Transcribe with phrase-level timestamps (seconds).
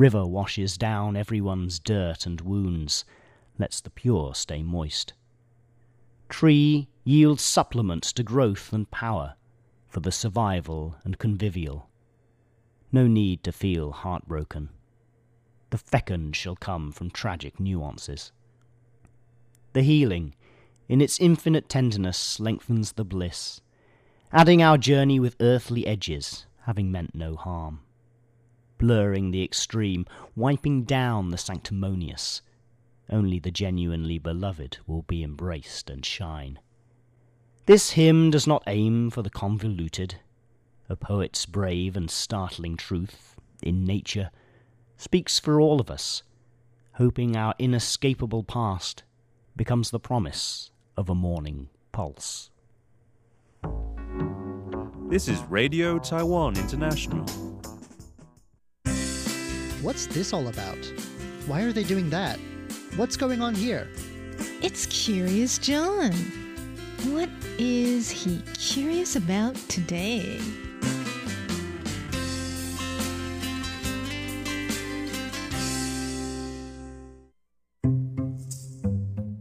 [0.00, 3.04] River washes down everyone's dirt and wounds,
[3.58, 5.12] lets the pure stay moist.
[6.30, 9.34] Tree yields supplements to growth and power
[9.88, 11.90] for the survival and convivial.
[12.90, 14.70] No need to feel heartbroken.
[15.68, 18.32] The fecund shall come from tragic nuances.
[19.74, 20.34] The healing,
[20.88, 23.60] in its infinite tenderness, lengthens the bliss,
[24.32, 27.80] adding our journey with earthly edges, having meant no harm.
[28.80, 32.40] Blurring the extreme, wiping down the sanctimonious,
[33.10, 36.58] only the genuinely beloved will be embraced and shine.
[37.66, 40.14] This hymn does not aim for the convoluted.
[40.88, 44.30] A poet's brave and startling truth, in nature,
[44.96, 46.22] speaks for all of us,
[46.94, 49.02] hoping our inescapable past
[49.56, 52.48] becomes the promise of a morning pulse.
[55.10, 57.26] This is Radio Taiwan International.
[59.82, 60.76] What's this all about?
[61.46, 62.38] Why are they doing that?
[62.96, 63.88] What's going on here?
[64.60, 66.12] It's Curious John.
[67.08, 70.38] What is he curious about today?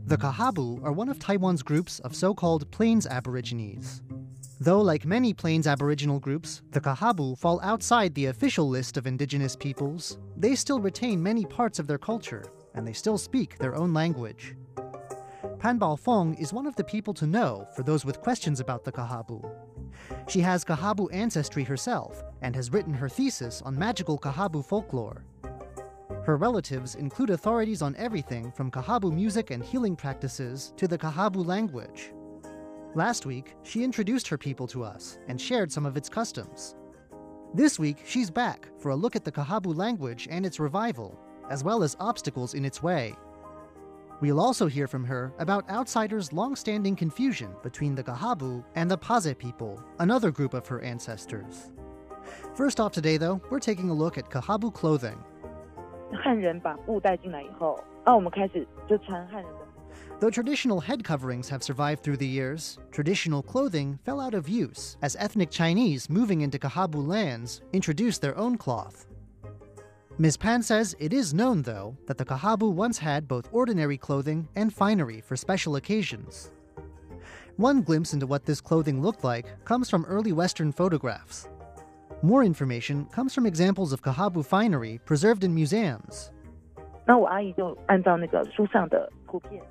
[0.06, 4.02] The Kahabu are one of Taiwan's groups of so called Plains Aborigines.
[4.62, 9.56] Though, like many Plains Aboriginal groups, the Kahabu fall outside the official list of indigenous
[9.56, 12.44] peoples, they still retain many parts of their culture,
[12.74, 14.58] and they still speak their own language.
[15.60, 18.92] Panbal Fong is one of the people to know for those with questions about the
[18.92, 19.50] Kahabu.
[20.28, 25.24] She has Kahabu ancestry herself and has written her thesis on magical Kahabu folklore.
[26.26, 31.46] Her relatives include authorities on everything from Kahabu music and healing practices to the Kahabu
[31.46, 32.12] language.
[32.96, 36.76] Last week, she introduced her people to us and shared some of its customs.
[37.54, 41.20] This week, she's back for a look at the Kahabu language and its revival,
[41.52, 43.16] as well as obstacles in its way.
[44.22, 49.38] We'll also hear from her about outsiders' long-standing confusion between the Kahabu and the Pazeh
[49.38, 51.72] people, another group of her ancestors.
[52.56, 55.18] First off today, though, we're taking a look at Kahabu clothing.
[56.24, 59.60] 汉人把布带进来以后，啊，我们开始就穿汉人的。
[60.21, 65.17] Though traditional head coverings have survived through the years, traditional clothing fell out of use as
[65.17, 69.07] ethnic Chinese moving into Kahabu lands introduced their own cloth.
[70.17, 70.37] Ms.
[70.37, 74.73] Pan says it is known, though, that the Kahabu once had both ordinary clothing and
[74.73, 76.53] finery for special occasions.
[77.57, 81.49] One glimpse into what this clothing looked like comes from early Western photographs.
[82.23, 86.31] More information comes from examples of Kahabu finery preserved in museums.
[87.07, 89.63] 那我阿姨就按照那个书上的图片，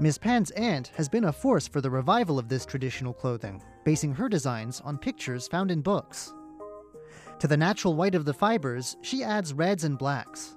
[0.00, 0.16] Ms.
[0.16, 4.26] Pan's aunt has been a force for the revival of this traditional clothing, basing her
[4.26, 6.32] designs on pictures found in books.
[7.40, 10.56] To the natural white of the fibers, she adds reds and blacks.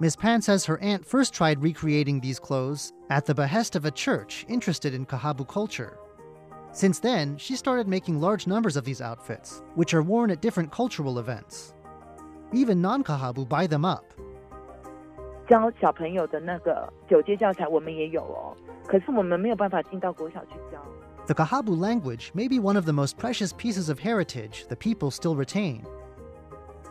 [0.00, 0.16] Ms.
[0.16, 4.44] Pan says her aunt first tried recreating these clothes at the behest of a church
[4.48, 5.98] interested in Kahabu culture.
[6.72, 10.72] Since then, she started making large numbers of these outfits, which are worn at different
[10.72, 11.74] cultural events.
[12.52, 14.12] Even non Kahabu buy them up.
[15.49, 18.55] 教小朋友的那个九阶教材我们也有哦，
[18.87, 20.83] 可是我们没有办法进到国小去教。
[21.27, 25.09] The Kahabu language may be one of the most precious pieces of heritage the people
[25.09, 25.81] still retain.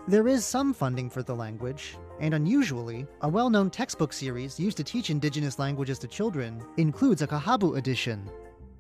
[0.07, 4.77] There is some funding for the language, and unusually, a well known textbook series used
[4.77, 8.29] to teach indigenous languages to children includes a Kahabu edition.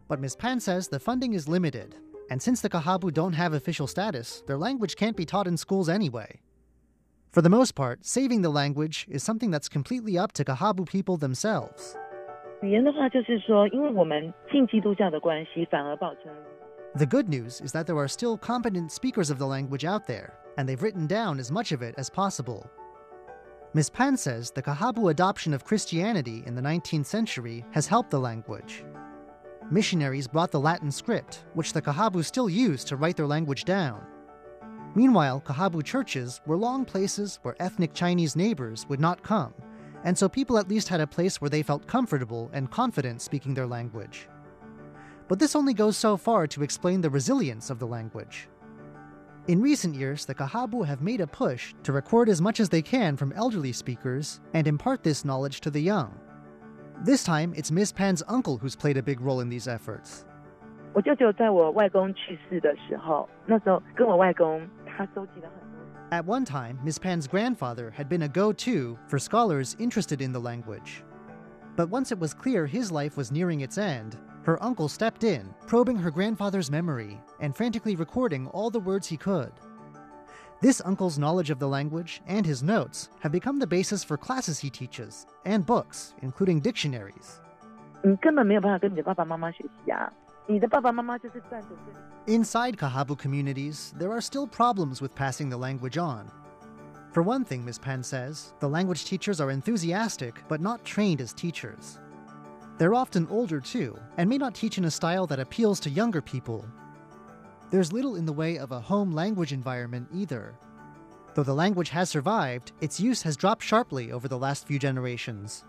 [0.06, 0.36] But Ms.
[0.36, 1.97] Pan says the funding is limited,
[2.30, 5.88] and since the Kahabu don't have official status, their language can't be taught in schools
[5.88, 6.41] anyway.
[7.31, 11.16] For the most part, saving the language is something that's completely up to Kahabu people
[11.16, 11.95] themselves.
[16.95, 20.39] The good news is that there are still competent speakers of the language out there,
[20.57, 22.68] and they've written down as much of it as possible.
[23.75, 23.91] Ms.
[23.91, 28.84] Pan says the Kahabu adoption of Christianity in the 19th century has helped the language.
[29.69, 34.03] Missionaries brought the Latin script, which the Kahabu still use to write their language down.
[34.94, 39.52] Meanwhile, Kahabu churches were long places where ethnic Chinese neighbors would not come,
[40.05, 43.55] and so people at least had a place where they felt comfortable and confident speaking
[43.55, 44.28] their language.
[45.26, 48.49] But this only goes so far to explain the resilience of the language.
[49.49, 52.82] In recent years, the Kahabu have made a push to record as much as they
[52.82, 56.14] can from elderly speakers and impart this knowledge to the young.
[57.05, 60.25] This time, it's Miss Pan's uncle who's played a big role in these efforts.
[60.94, 64.66] 我舅舅在我外公去世的时候，那时候跟我外公
[64.99, 65.84] 他收集了很多。
[66.11, 70.32] At one time, Miss Pan's grandfather had been a go to for scholars interested in
[70.32, 71.02] the language.
[71.76, 75.52] But once it was clear his life was nearing its end, her uncle stepped in,
[75.66, 79.52] probing her grandfather's memory and frantically recording all the words he could.
[80.61, 84.58] This uncle's knowledge of the language and his notes have become the basis for classes
[84.58, 87.40] he teaches and books, including dictionaries.
[88.02, 90.12] 你根本没有办法跟你的爸爸妈妈学习啊！
[92.25, 96.31] Inside Kahabu communities, there are still problems with passing the language on.
[97.12, 97.78] For one thing, Ms.
[97.78, 102.00] Pan says, the language teachers are enthusiastic but not trained as teachers.
[102.80, 106.22] They're often older too, and may not teach in a style that appeals to younger
[106.22, 106.66] people.
[107.69, 110.56] There's little in the way of a home language environment either.
[111.36, 115.63] Though the language has survived, its use has dropped sharply over the last few generations.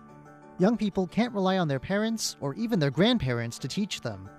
[0.59, 4.31] Young people can't rely on their parents or even their grandparents to teach them.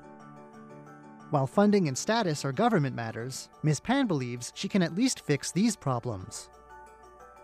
[1.32, 3.80] While funding and status are government matters, Ms.
[3.80, 6.50] Pan believes she can at least fix these problems.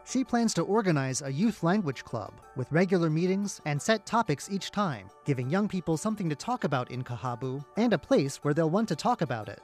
[0.04, 4.72] She plans to organize a youth language club with regular meetings and set topics each
[4.72, 8.69] time, giving young people something to talk about in Kahabu and a place where they'll
[8.69, 9.62] want to talk about it.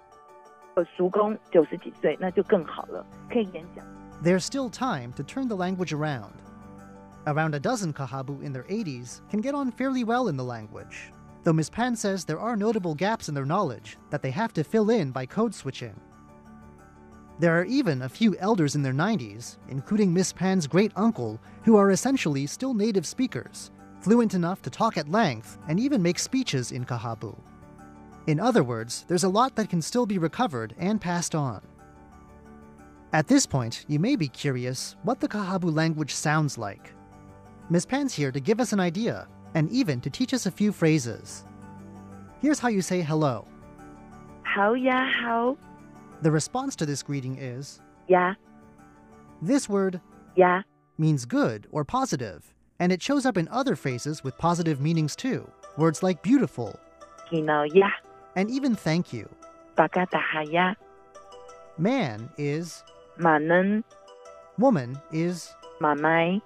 [4.22, 6.34] There's still time to turn the language around.
[7.28, 11.13] Around a dozen Kahabu in their 80s can get on fairly well in the language,
[11.44, 11.70] though Ms.
[11.70, 15.12] Pan says there are notable gaps in their knowledge that they have to fill in
[15.12, 16.00] by code switching.
[17.40, 21.76] There are even a few elders in their 90s, including Miss Pan's great uncle, who
[21.76, 26.72] are essentially still native speakers, fluent enough to talk at length and even make speeches
[26.72, 27.36] in Kahabu.
[28.28, 31.62] In other words, there's a lot that can still be recovered and passed on.
[33.12, 36.94] At this point, you may be curious what the Kahabu language sounds like.
[37.70, 37.86] Ms.
[37.86, 41.45] Pan's here to give us an idea, and even to teach us a few phrases.
[42.41, 43.45] Here's how you say hello.
[44.45, 45.57] 好呀，好
[46.23, 48.37] The response to this greeting is 呀
[49.43, 50.01] this word
[50.37, 50.65] 呀，
[50.99, 55.49] means good or positive, and it shows up in other phrases with positive meanings too.
[55.77, 56.79] Words like beautiful,
[57.31, 57.89] 见到呀，
[58.35, 59.29] and even thank you.
[59.77, 60.77] 巴嘎达下呀，
[61.79, 62.83] Man is,
[63.17, 63.85] 马能
[64.59, 65.51] woman is,
[65.81, 66.41] 马麦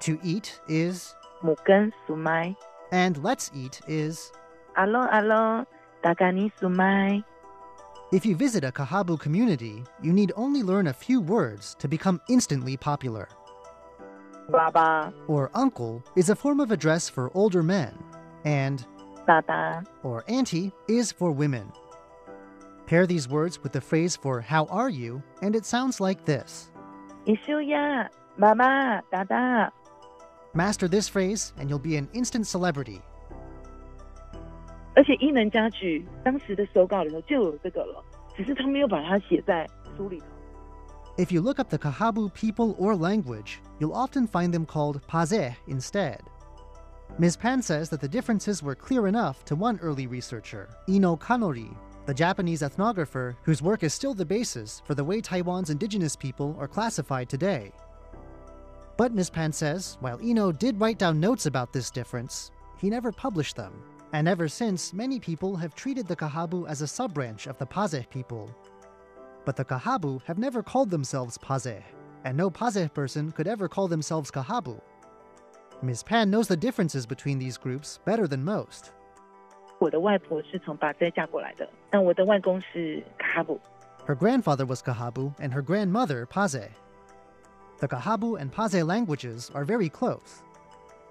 [0.00, 2.55] to eat is, mugen sumai.
[2.91, 4.31] And let's eat is
[4.75, 5.65] alo alo
[6.03, 7.23] dagani sumai.
[8.11, 12.21] If you visit a Kahabu community, you need only learn a few words to become
[12.29, 13.27] instantly popular.
[14.49, 17.93] Baba or uncle is a form of address for older men,
[18.45, 18.85] and
[19.25, 21.71] Baba or auntie is for women.
[22.85, 26.71] Pair these words with the phrase for how are you, and it sounds like this.
[28.39, 29.71] Mama, dada,
[30.53, 33.01] Master this phrase, and you'll be an instant celebrity.
[41.17, 45.55] if you look up the Kahabu people or language, you'll often find them called Pazeh
[45.67, 46.21] instead.
[47.17, 47.35] Ms.
[47.35, 52.13] Pan says that the differences were clear enough to one early researcher, Ino Kanori, the
[52.13, 56.67] Japanese ethnographer whose work is still the basis for the way Taiwan's indigenous people are
[56.67, 57.71] classified today.
[58.97, 59.29] But Ms.
[59.29, 62.49] Pan says, while Ino did write down notes about this difference,
[62.79, 63.83] he never published them.
[64.11, 68.09] And ever since, many people have treated the Kahabu as a sub-branch of the Pazeh
[68.09, 68.49] people.
[69.45, 71.83] But the Kahabu have never called themselves Pazeh,
[72.23, 74.81] and no Pazeh person could ever call themselves Kahabu.
[75.83, 76.01] Ms.
[76.01, 78.93] Pan knows the differences between these groups better than most.
[84.05, 86.69] Her grandfather was Kahabu and her grandmother Pazeh.
[87.79, 90.43] The Kahabu and Pazeh languages are very close.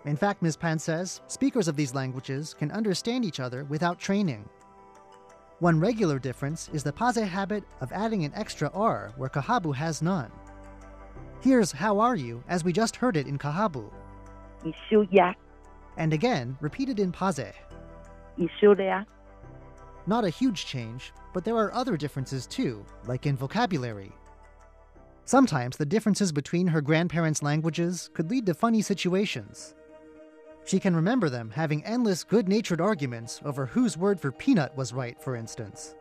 [0.05, 0.57] In fact, Ms.
[0.57, 4.49] Pan says, speakers of these languages can understand each other without training.
[5.61, 10.03] One regular difference is the Pazeh habit of adding an extra R where Kahabu has
[10.03, 10.31] none.
[11.41, 13.91] Here's How Are You as we just heard it in Kahabu.
[15.97, 17.53] And again, repeated in Pazeh.
[20.07, 24.13] Not a huge change, but there are other differences too, like in vocabulary.
[25.27, 29.75] Sometimes the differences between her grandparents' languages could lead to funny situations.
[30.65, 34.93] She can remember them having endless good natured arguments over whose word for peanut was
[34.93, 35.97] right, for instance.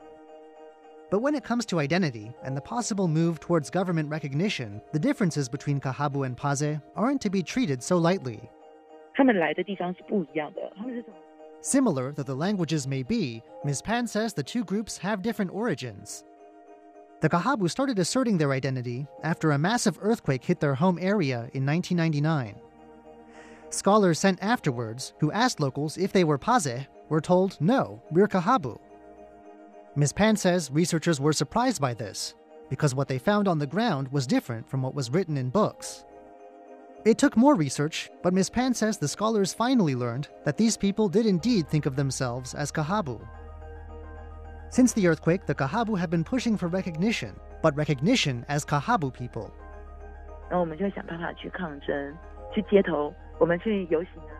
[1.10, 5.50] But when it comes to identity and the possible move towards government recognition, the differences
[5.50, 8.48] between Kahabu and Pazeh aren't to be treated so lightly.
[11.62, 13.82] Similar though the languages may be, Ms.
[13.82, 16.24] Pan says the two groups have different origins,
[17.22, 21.66] the Kahabu started asserting their identity after a massive earthquake hit their home area in
[21.66, 22.56] 1999.
[23.70, 28.80] Scholars sent afterwards, who asked locals if they were Pazeh, were told, no, we're Kahabu.
[29.96, 30.14] Ms.
[30.14, 32.36] Pan says researchers were surprised by this,
[32.70, 36.06] because what they found on the ground was different from what was written in books.
[37.06, 38.50] It took more research, but Ms.
[38.50, 42.72] Pan says the scholars finally learned that these people did indeed think of themselves as
[42.72, 43.22] Kahabu.
[44.75, 49.51] Since the earthquake, the Kahabu have been pushing for recognition, but recognition as Kahabu people.
[50.49, 52.17] 然后我们就想办法去抗争，
[52.55, 54.37] 去街头，我们去游行啊。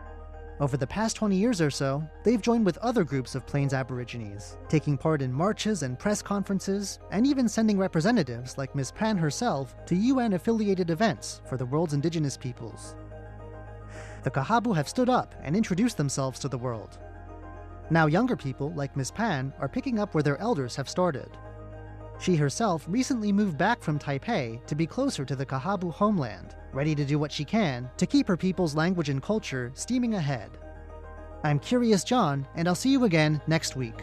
[0.59, 4.57] Over the past 20 years or so, they've joined with other groups of Plains Aborigines,
[4.69, 8.91] taking part in marches and press conferences, and even sending representatives like Ms.
[8.91, 12.95] Pan herself to UN affiliated events for the world's indigenous peoples.
[14.23, 16.99] The Kahabu have stood up and introduced themselves to the world.
[17.90, 19.12] now, younger people like Ms.
[19.12, 21.28] Pan are picking up where their elders have started.
[22.18, 26.94] She herself recently moved back from Taipei to be closer to the Kahabu homeland, ready
[26.94, 30.50] to do what she can to keep her people's language and culture steaming ahead.
[31.44, 34.02] I'm Curious John, and I'll see you again next week.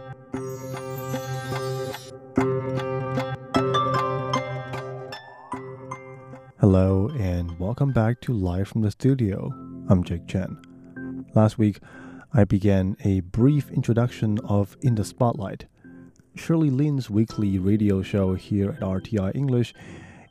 [6.73, 9.53] Hello, and welcome back to Live from the Studio.
[9.89, 11.25] I'm Jake Chen.
[11.35, 11.79] Last week,
[12.33, 15.65] I began a brief introduction of In the Spotlight,
[16.35, 19.73] Shirley Lin's weekly radio show here at RTI English,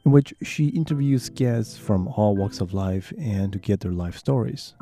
[0.07, 4.17] in which she interviews guests from all walks of life and to get their life
[4.17, 4.73] stories.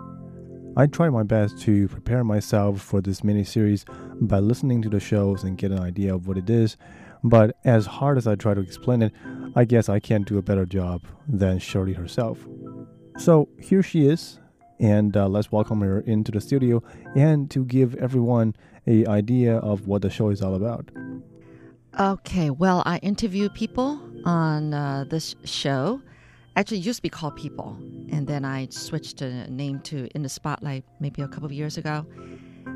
[0.77, 3.85] I try my best to prepare myself for this mini series
[4.21, 6.77] by listening to the shows and get an idea of what it is,
[7.25, 9.13] but as hard as I try to explain it,
[9.55, 12.39] I guess I can't do a better job than Shirley herself.
[13.17, 14.39] So here she is,
[14.79, 16.83] and uh, let's welcome her into the studio
[17.17, 18.55] and to give everyone
[18.87, 20.91] a idea of what the show is all about.
[21.99, 26.01] Okay, well, I interview people on uh, this show.
[26.55, 27.77] Actually, used to be called People,
[28.11, 31.77] and then I switched the name to In the Spotlight maybe a couple of years
[31.77, 32.07] ago.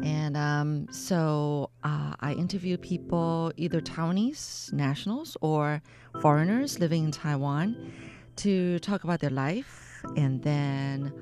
[0.03, 5.83] And um, so uh, I interview people, either Taiwanese nationals or
[6.21, 7.93] foreigners living in Taiwan,
[8.37, 11.13] to talk about their life, and then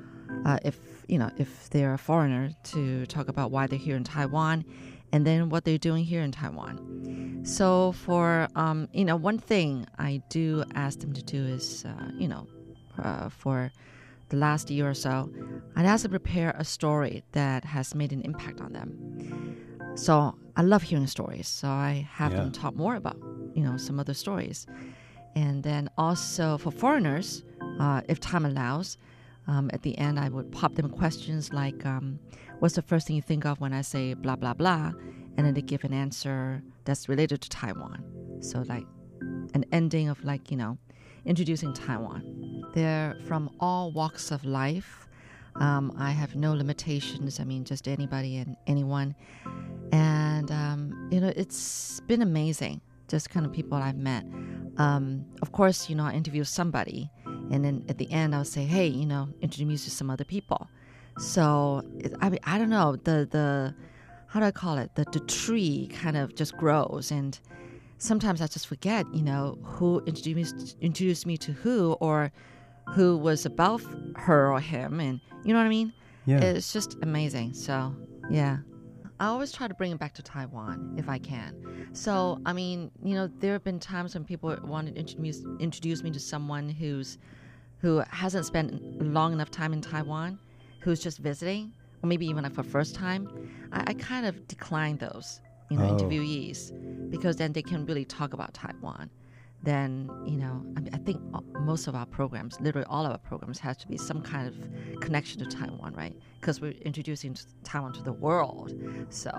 [0.47, 4.05] uh, if you know if they're a foreigner, to talk about why they're here in
[4.05, 4.65] Taiwan,
[5.13, 7.41] and then what they're doing here in Taiwan.
[7.45, 12.11] So for um, you know one thing I do ask them to do is uh,
[12.17, 12.47] you know
[12.99, 13.73] uh, for
[14.31, 15.31] the last year or so,
[15.77, 19.97] I'd ask them prepare a story that has made an impact on them.
[19.97, 21.49] So I love hearing stories.
[21.49, 23.17] So I have them talk more about
[23.55, 24.67] you know some other stories,
[25.37, 27.45] and then also for foreigners,
[27.79, 28.97] uh, if time allows.
[29.47, 32.21] Um, at the end, I would pop them questions like, um,
[32.61, 34.93] "What's the first thing you think of when I say blah blah blah?"
[35.37, 38.05] And then they give an answer that's related to Taiwan.
[38.41, 38.87] So like
[39.55, 40.79] an ending of like you know
[41.25, 42.60] introducing Taiwan.
[42.73, 45.07] They're from all walks of life.
[45.57, 47.41] Um, I have no limitations.
[47.41, 49.15] I mean, just anybody and anyone.
[49.93, 52.81] And um, you know, it's been amazing.
[53.09, 54.25] Just kind of people I've met.
[54.77, 58.65] Um, of course, you know, I interview somebody, and then at the end, I'll say,
[58.65, 60.69] "Hey, you know, introduce me to some other people."
[61.19, 61.83] So
[62.21, 63.75] I mean, I don't know the the
[64.29, 64.95] how do I call it?
[64.95, 67.39] The the tree kind of just grows, and
[67.99, 72.33] sometimes I just forget, you know, who introduced introduced me to who, or
[72.95, 73.85] who was above
[74.17, 75.93] her or him, and you know what I mean?
[76.27, 76.41] Yeah.
[76.41, 77.55] It's just amazing.
[77.55, 77.95] So
[78.31, 78.59] yeah.
[79.19, 81.89] I always try to bring it back to Taiwan if I can.
[81.93, 86.03] So, I mean, you know, there have been times when people wanted to introduce introduce
[86.03, 87.19] me to someone who's
[87.81, 90.39] who hasn't spent long enough time in Taiwan,
[90.81, 93.29] who's just visiting, or maybe even like for first time.
[93.73, 95.97] I, I kind of decline those, you know, Oh.
[95.97, 96.73] interviewees
[97.11, 99.11] because then they can really talk about Taiwan.
[99.63, 101.21] Then, you know, I, mean, I think
[101.61, 105.01] most of our programs, literally all of our programs, has to be some kind of
[105.01, 106.17] connection to Taiwan, right?
[106.41, 108.73] Because we're introducing Taiwan to the world.
[109.11, 109.31] So,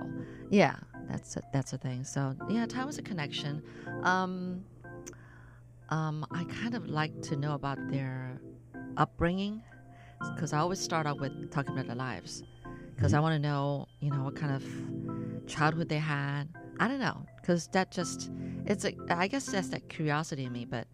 [0.51, 0.75] yeah,
[1.10, 2.04] that's a, that's a thing.
[2.04, 3.63] So, yeah, Taiwan's a connection.
[4.04, 4.63] Um,
[5.90, 8.40] um, I kind of like to know about their
[8.98, 9.62] upbringing
[10.36, 12.44] because I always start out with talking about their lives
[12.96, 16.48] because I want to know, you know, what kind of childhood they had.
[16.81, 18.31] I don't know because that just
[18.65, 20.88] it's a I guess that's that curiosity in me, but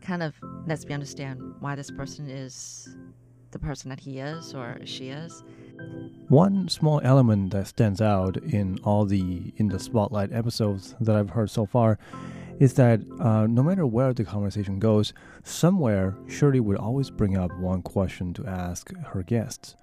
[0.00, 0.34] kind of
[0.68, 2.96] lets me understand why this person is
[3.50, 5.42] the person that he is or she is.
[6.28, 11.30] One small element that stands out in all the in the spotlight episodes that I've
[11.30, 11.98] heard so far
[12.60, 17.50] is that uh, no matter where the conversation goes, somewhere Shirley would always bring up
[17.58, 19.74] one question to ask her guests.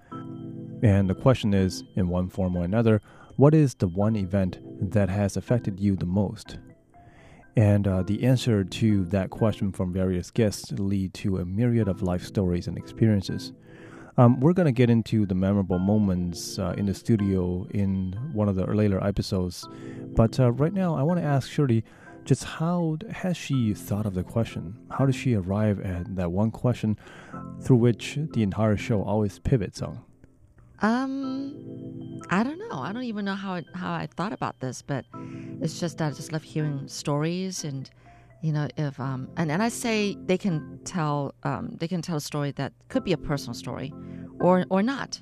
[0.82, 3.02] And the question is, in one form or another,
[3.36, 4.58] what is the one event
[4.92, 6.58] that has affected you the most?
[7.56, 12.02] And uh, the answer to that question from various guests lead to a myriad of
[12.02, 13.52] life stories and experiences.
[14.16, 18.48] Um, we're going to get into the memorable moments uh, in the studio in one
[18.48, 19.68] of the later episodes.
[20.14, 21.84] But uh, right now, I want to ask Shirley
[22.24, 24.76] just how has she thought of the question?
[24.90, 26.98] How did she arrive at that one question
[27.62, 30.00] through which the entire show always pivots on?
[30.82, 32.78] Um, I don't know.
[32.80, 35.04] I don't even know how I, how I thought about this, but
[35.60, 37.88] it's just that I just love hearing stories and
[38.42, 42.16] you know if um and, and I say they can tell um they can tell
[42.16, 43.92] a story that could be a personal story
[44.40, 45.20] or or not.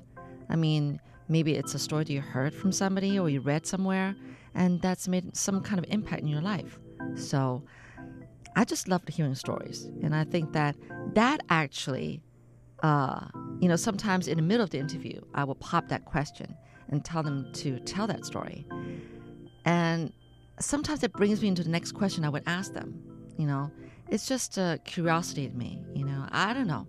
[0.49, 4.15] I mean, maybe it's a story that you heard from somebody or you read somewhere
[4.55, 6.79] and that's made some kind of impact in your life.
[7.15, 7.63] So
[8.55, 10.75] I just love hearing stories and I think that
[11.15, 12.21] that actually
[12.83, 13.27] uh,
[13.59, 16.55] you know, sometimes in the middle of the interview, I will pop that question
[16.89, 18.65] and tell them to tell that story.
[19.65, 20.11] And
[20.59, 23.01] sometimes it brings me into the next question I would ask them.
[23.37, 23.71] You know,
[24.07, 25.81] it's just a curiosity to me.
[25.93, 26.87] You know, I don't know.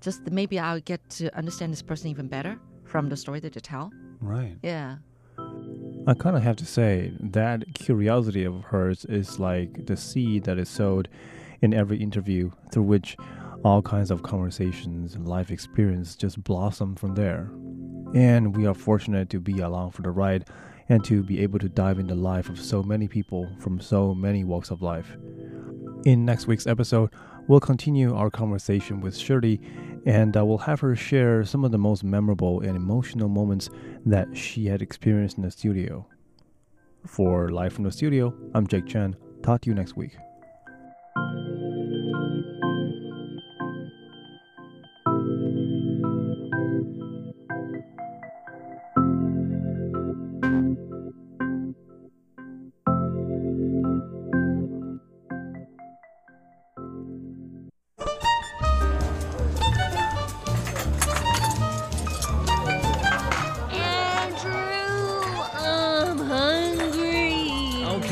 [0.00, 3.52] Just that maybe I'll get to understand this person even better from the story that
[3.52, 3.92] they tell.
[4.20, 4.56] Right.
[4.62, 4.96] Yeah.
[6.06, 10.58] I kind of have to say that curiosity of hers is like the seed that
[10.58, 11.08] is sowed
[11.60, 13.16] in every interview through which
[13.64, 17.50] all kinds of conversations and life experience just blossom from there.
[18.14, 20.48] And we are fortunate to be along for the ride
[20.88, 24.14] and to be able to dive into the life of so many people from so
[24.14, 25.16] many walks of life.
[26.04, 27.10] In next week's episode,
[27.46, 29.60] we'll continue our conversation with Shirley
[30.04, 33.70] and uh, we'll have her share some of the most memorable and emotional moments
[34.04, 36.06] that she had experienced in the studio.
[37.06, 39.16] For Live from the Studio, I'm Jake Chen.
[39.42, 40.16] Talk to you next week.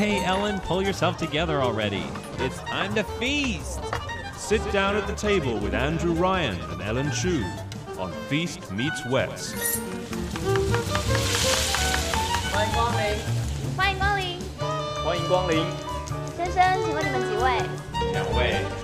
[0.00, 2.04] Okay, Ellen, pull yourself together already.
[2.38, 3.80] It's time to feast.
[4.36, 7.44] Sit down at the table with Andrew Ryan and Ellen Chu
[7.98, 9.54] on Feast Meets West.
[12.52, 13.18] 欢迎光临，
[13.76, 14.38] 欢迎光临，
[15.04, 15.66] 欢迎光临，
[16.36, 17.60] 先生，请问你们几位
[18.12, 18.79] 两位。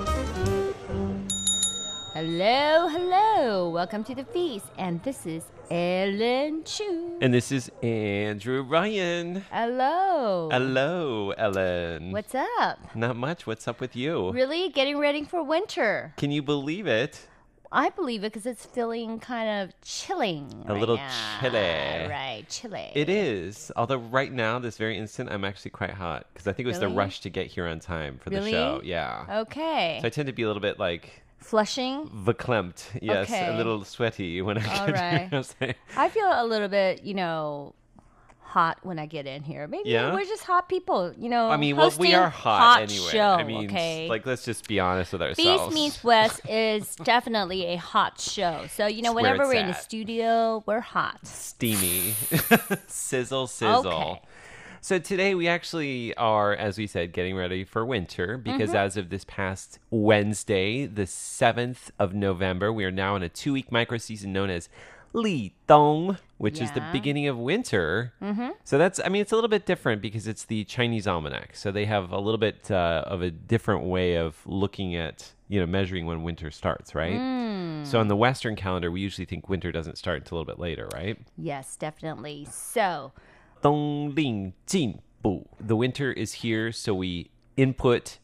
[2.17, 3.69] ？Hello, hello.
[3.69, 7.19] Welcome to the feast, and this is Ellen Chu.
[7.21, 9.45] And this is Andrew Ryan.
[9.51, 10.49] Hello.
[10.51, 12.11] Hello, Ellen.
[12.11, 12.79] What's up?
[12.95, 13.45] Not much.
[13.45, 14.31] What's up with you?
[14.31, 16.15] Really getting ready for winter.
[16.17, 17.27] Can you believe it?
[17.71, 20.51] I believe it because it's feeling kind of chilling.
[20.65, 21.11] A right little now.
[21.39, 22.09] chilly.
[22.09, 22.93] Right, chilly.
[22.95, 23.71] It is.
[23.75, 26.79] Although right now, this very instant, I'm actually quite hot because I think it was
[26.79, 28.45] the rush to get here on time for Really?
[28.45, 28.81] the show.
[28.83, 29.41] Yeah.
[29.41, 29.99] Okay.
[30.01, 32.07] So I tend to be a little bit like Flushing.
[32.09, 32.99] verklempt.
[33.01, 33.47] Yes, Okay.
[33.47, 34.93] a little sweaty when I get
[35.31, 35.45] right.
[35.59, 35.75] here.
[35.95, 37.73] I feel a little bit, you know,
[38.41, 39.67] hot when I get in here.
[39.67, 40.13] Maybe Yeah?
[40.13, 41.49] we're just hot people, you know.
[41.49, 43.11] I mean, well, we are hot, anyway.
[43.11, 44.07] Show, I mean, okay.
[44.09, 45.73] like, let's just be honest with ourselves.
[45.73, 48.65] Meets West is definitely a hot show.
[48.73, 51.19] So, you know, It's whenever we're in the studio, we're hot.
[51.27, 52.13] steamy.
[52.87, 53.87] sizzle, sizzle.
[53.87, 54.21] Okay.
[54.87, 58.77] So today we actually are, as we said, getting ready for winter because mm-hmm.
[58.77, 63.51] as of this past Wednesday, the 7th of November, we are now in a two
[63.51, 64.69] week micro season known as
[65.11, 66.63] Li Dong, which yeah.
[66.63, 68.13] is the beginning of winter.
[68.21, 68.51] Mm-hmm.
[68.63, 71.57] So that's, I mean, it's a little bit different because it's the Chinese almanac.
[71.57, 75.59] So they have a little bit uh, of a different way of looking at, you
[75.59, 77.19] know, measuring when winter starts, right?
[77.19, 77.85] Mm.
[77.85, 80.61] So on the Western calendar, we usually think winter doesn't start until a little bit
[80.61, 81.19] later, right?
[81.37, 82.47] Yes, definitely.
[82.49, 83.11] So
[85.59, 88.19] the winter is here, so we input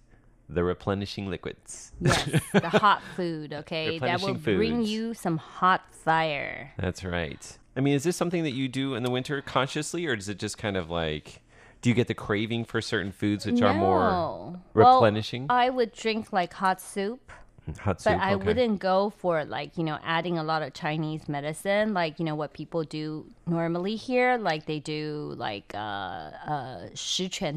[0.49, 1.91] the replenishing liquids.
[1.99, 3.99] yes, the hot food, okay?
[3.99, 6.73] That will Replenishing bring you some hot fire.
[6.77, 7.57] That's right.
[7.75, 10.37] I mean, is this something that you do in the winter consciously, or is it
[10.37, 11.41] just kind of like,
[11.81, 14.61] do you get the craving for certain foods which are more No.
[14.73, 15.47] Well, replenishing?
[15.49, 17.31] I would drink like hot soup.
[17.69, 17.89] Mm-hmm.
[17.89, 18.45] Hatsu, but I okay.
[18.45, 22.35] wouldn't go for like you know adding a lot of Chinese medicine, like you know
[22.35, 26.89] what people do normally here, like they do like uh uh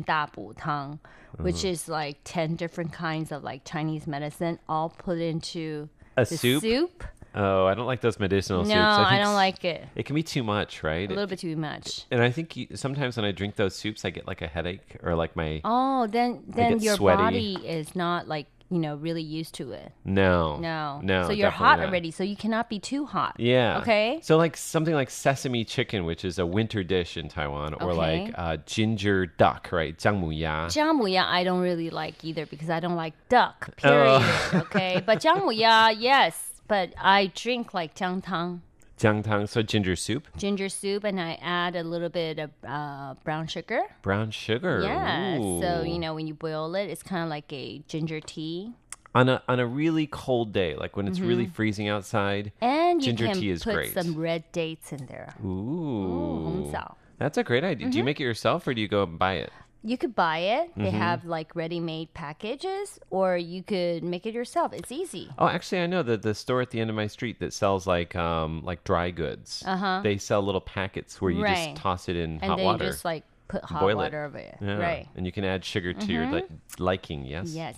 [0.04, 1.00] Da Bu Tang,
[1.38, 1.70] which mm.
[1.70, 6.62] is like ten different kinds of like Chinese medicine all put into a soup?
[6.62, 7.04] soup.
[7.38, 8.78] Oh, I don't like those medicinal no, soups.
[8.78, 9.84] I, I don't like it.
[9.94, 11.06] It can be too much, right?
[11.06, 12.06] A little bit too much.
[12.10, 14.96] And I think you, sometimes when I drink those soups, I get like a headache
[15.02, 17.16] or like my oh, then then your sweaty.
[17.16, 19.92] body is not like you know, really used to it.
[20.04, 20.56] No.
[20.56, 21.00] No.
[21.02, 21.26] No.
[21.26, 21.88] So you're hot not.
[21.88, 23.36] already, so you cannot be too hot.
[23.38, 23.78] Yeah.
[23.78, 24.18] Okay.
[24.22, 28.32] So like something like sesame chicken, which is a winter dish in Taiwan, or like
[28.34, 29.96] uh, ginger duck, right?
[29.96, 30.66] Jiangmuya.
[30.66, 33.76] Jiangmuya, I don't really like either because I don't like duck.
[33.76, 34.20] Period.
[34.20, 34.50] Oh.
[34.66, 35.02] okay.
[35.04, 36.42] But jiangmuya, yes.
[36.68, 38.60] But I drink like jiangtang.
[38.98, 43.46] Jiangtang, so ginger soup, ginger soup, and I add a little bit of uh, brown
[43.46, 43.82] sugar.
[44.00, 44.80] brown sugar.
[44.82, 45.36] Yeah.
[45.36, 48.72] So you know when you boil it, it's kind of like a ginger tea,
[49.14, 52.64] on a on a really cold day, like when it's really freezing outside, Mm-hmm.
[52.64, 53.92] and you ginger can tea is put great.
[53.92, 55.34] some red dates in there.
[55.44, 56.44] Ooh.
[56.44, 56.96] 红枣.
[57.18, 57.86] That's a great idea.
[57.86, 57.92] Mm-hmm.
[57.92, 59.50] Do you make it yourself or do you go and buy it?
[59.86, 60.72] You could buy it.
[60.76, 60.98] They Mm-hmm.
[60.98, 64.72] have like ready-made packages, or you could make it yourself.
[64.72, 65.30] It's easy.
[65.38, 67.86] Oh, actually, I know that the store at the end of my street that sells
[67.86, 69.62] like um like dry goods.
[69.64, 70.00] Uh-huh.
[70.02, 71.68] They sell little packets where you Right.
[71.70, 72.84] just toss it in and hot water.
[72.84, 74.26] you just like put hot boil water it.
[74.26, 74.56] over it.
[74.60, 74.76] Yeah.
[74.76, 75.04] Right.
[75.06, 75.18] Mm-hmm.
[75.18, 76.42] And you can add sugar to your li-
[76.80, 77.54] liking, yes?
[77.54, 77.76] Yes.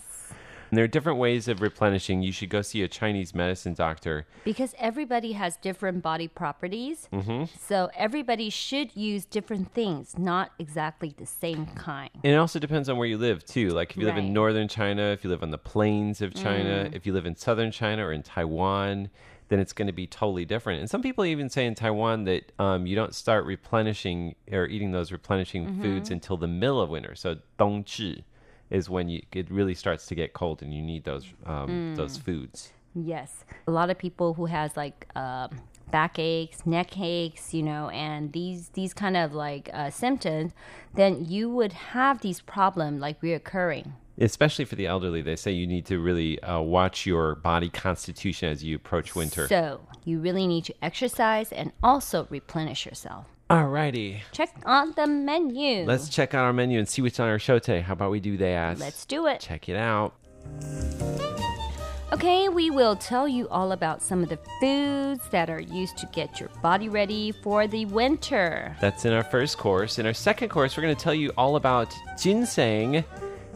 [0.70, 2.22] And there are different ways of replenishing.
[2.22, 4.26] You should go see a Chinese medicine doctor.
[4.44, 7.08] Because everybody has different body properties.
[7.12, 7.44] Mm-hmm.
[7.58, 12.10] So everybody should use different things, not exactly the same kind.
[12.22, 13.70] And it also depends on where you live, too.
[13.70, 14.24] Like if you live Right.
[14.24, 14.28] Mm.
[14.28, 17.36] in northern China, if you live on the plains of China, if you live in
[17.36, 19.10] southern China or in Taiwan,
[19.48, 20.80] then it's going to be totally different.
[20.80, 24.92] And some people even say in Taiwan that um, you don't start replenishing or eating
[24.92, 25.82] those replenishing Mm-hmm.
[25.82, 27.14] foods until the middle of winter.
[27.14, 28.24] So dongzhi
[28.70, 31.96] is when you, it really starts to get cold and you need those um, Mm.
[31.96, 32.72] those foods.
[32.94, 33.44] Yes.
[33.66, 35.48] A lot of people who has like uh,
[35.90, 40.52] back aches, neck aches, you know, and these these kind of like uh, symptoms,
[40.94, 43.92] then you would have these problems like reoccurring.
[44.20, 48.48] Especially for the elderly, they say you need to really uh, watch your body constitution
[48.48, 49.46] as you approach winter.
[49.46, 53.26] So you really need to exercise and also replenish yourself.
[53.50, 54.20] Alrighty.
[54.32, 55.86] Check on the menu.
[55.86, 57.80] Let's check out our menu and see what's on our show today.
[57.80, 58.78] How about we do that?
[58.78, 59.40] Let's do it.
[59.40, 60.14] check it out.
[62.12, 66.06] Okay, we will tell you all about some of the foods that are used to
[66.06, 68.76] get your body ready for the winter.
[68.80, 69.98] That's in our first course.
[69.98, 73.02] In our second course, we're going to tell you all about ginseng.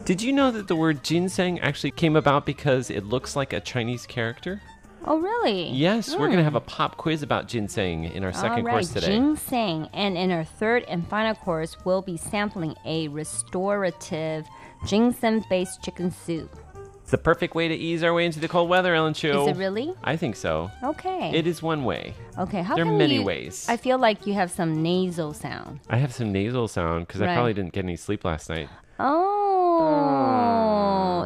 [0.05, 3.59] Did you know that the word ginseng actually came about because it looks like a
[3.59, 4.59] Chinese character?
[5.05, 5.69] Oh, really?
[5.69, 6.67] Yes, we're going to have a hmm.
[6.67, 9.07] pop quiz about ginseng in our second right, course today.
[9.07, 9.89] ginseng.
[9.93, 14.47] And in our third and final course, we'll be sampling a restorative
[14.85, 16.55] ginseng-based chicken soup.
[17.01, 19.41] It's the perfect way to ease our way into the cold weather, Ellen Chu.
[19.41, 19.93] Is it really?
[20.05, 20.71] I think so.
[20.81, 21.31] Okay.
[21.33, 22.13] It is one way.
[22.39, 22.61] okay.
[22.61, 23.65] How there are many you- ways.
[23.67, 25.81] I feel like you have some nasal sound.
[25.89, 28.69] I have some nasal sound because I probably didn't get any sleep last night.
[28.99, 29.83] Oh,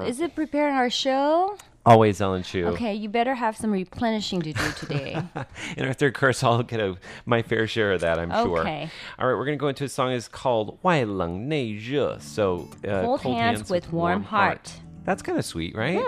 [0.01, 0.07] mm.
[0.09, 1.57] is it preparing our show?
[1.86, 2.66] Always Ellen Chu.
[2.66, 5.20] Okay, you better have some replenishing to do today.
[5.76, 6.96] In our third course, I'll get a,
[7.26, 8.60] my fair share of that, I'm sure.
[8.60, 8.88] Okay.
[9.18, 12.18] All right, we're going to go into a song that's called 外冷内热.
[12.20, 14.68] So, uh, Cold hands with warm heart.
[14.68, 15.04] Hmm.
[15.04, 15.98] That's kind of sweet, right?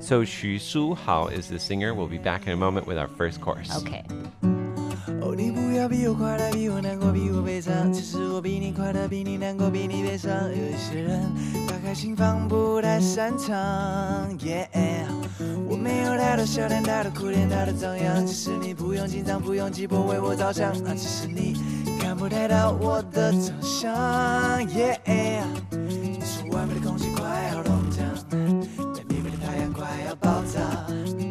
[0.00, 1.94] So, Xu Su Hao is the singer.
[1.94, 3.70] We'll be back in a moment with our first course.
[3.82, 4.04] okay.
[5.85, 7.93] 要比我快乐，比我难过，比我悲伤。
[7.93, 10.31] 其实我比你快乐，比你难过，比你悲伤。
[10.49, 11.21] 有一些人
[11.67, 13.55] 打开心房不太擅长
[14.39, 15.05] ，yeah。
[15.69, 18.25] 我没有太多笑脸，太多哭脸，太多张扬。
[18.25, 21.53] 其实你不用紧张，不用急迫为我着想，啊，只是你
[21.99, 23.93] 看不太到我的长相
[24.65, 24.97] ，yeah。
[25.69, 28.03] 你说外面的空气快要冻僵，
[29.07, 31.24] 北边的太阳快要爆炸。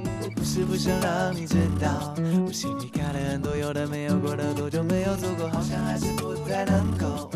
[0.54, 2.14] 是不想让你知道，
[2.46, 7.28] 我心里开了很多有的没有过的，多久没有足够，好像还是不太能够，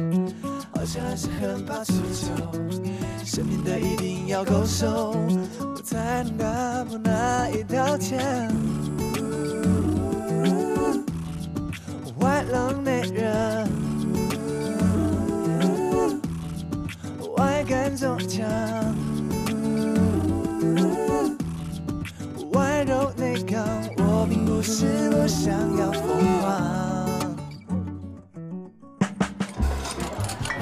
[0.73, 2.29] 好像还是很怕出糗。
[3.25, 5.17] 生命的一定要够瘦，
[5.59, 8.17] 我才能打破那一道墙。
[12.21, 12.98] 外冷内热，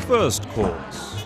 [0.07, 1.25] First course.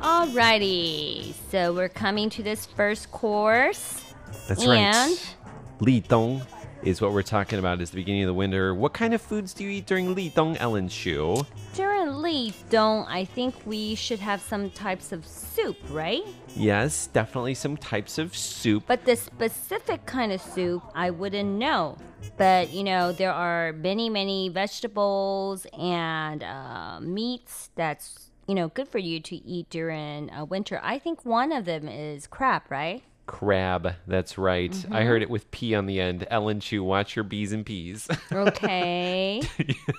[0.00, 4.04] Alrighty, so we're coming to this first course.
[4.48, 5.36] That's and right.
[5.78, 6.42] Li Dong
[6.82, 7.80] is what we're talking about.
[7.80, 8.74] Is the beginning of the winter.
[8.74, 11.46] What kind of foods do you eat during Li Dong, Ellen Chu?
[11.78, 16.24] During Li Dong, I think we should have some types of soup, right?
[16.56, 18.82] Yes, definitely some types of soup.
[18.88, 21.96] But the specific kind of soup, I wouldn't know.
[22.36, 28.88] But you know, there are many, many vegetables and uh, meats that's you know good
[28.88, 30.80] for you to eat during uh, winter.
[30.82, 33.04] I think one of them is crab, right?
[33.27, 34.71] Crab, that's right.
[34.71, 34.93] Mm-hmm.
[34.93, 36.27] I heard it with P on the end.
[36.29, 38.07] Ellen Chu, watch your B's and P's.
[38.31, 39.41] Okay,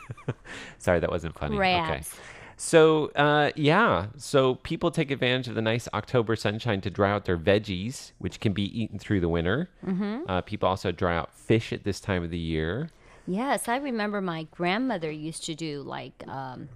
[0.79, 1.57] Sorry, that wasn't funny.
[1.57, 1.85] Okay.
[1.87, 2.15] crabs.
[2.57, 4.07] So, uh, yeah.
[4.17, 8.39] So, people take advantage of the nice October sunshine to dry out their veggies, which
[8.41, 9.71] can be eaten through the winter.
[9.85, 10.23] Mhm.
[10.29, 12.91] Uh, people also dry out fish at this time of the year.
[13.27, 16.69] Yes, I remember my grandmother used to do like um,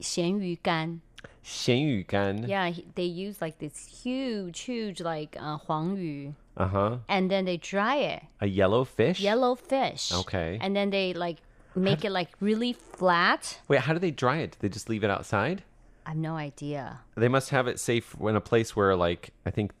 [0.00, 1.00] 咸鱼干.
[1.42, 2.46] 咸鱼干.
[2.48, 6.98] Yeah, he- they use like this huge, huge like uh, 黄鱼, Uh huh.
[7.08, 8.22] and then they dry it.
[8.40, 9.20] A yellow fish?
[9.20, 10.12] Yellow fish.
[10.12, 10.58] Okay.
[10.60, 11.38] And then they like
[11.74, 13.58] make it like really flat.
[13.68, 14.52] Wait, how do they dry it?
[14.52, 15.62] Do they just leave it outside?
[16.06, 17.00] I have no idea.
[17.16, 19.72] They must have it safe in a place where, like, I think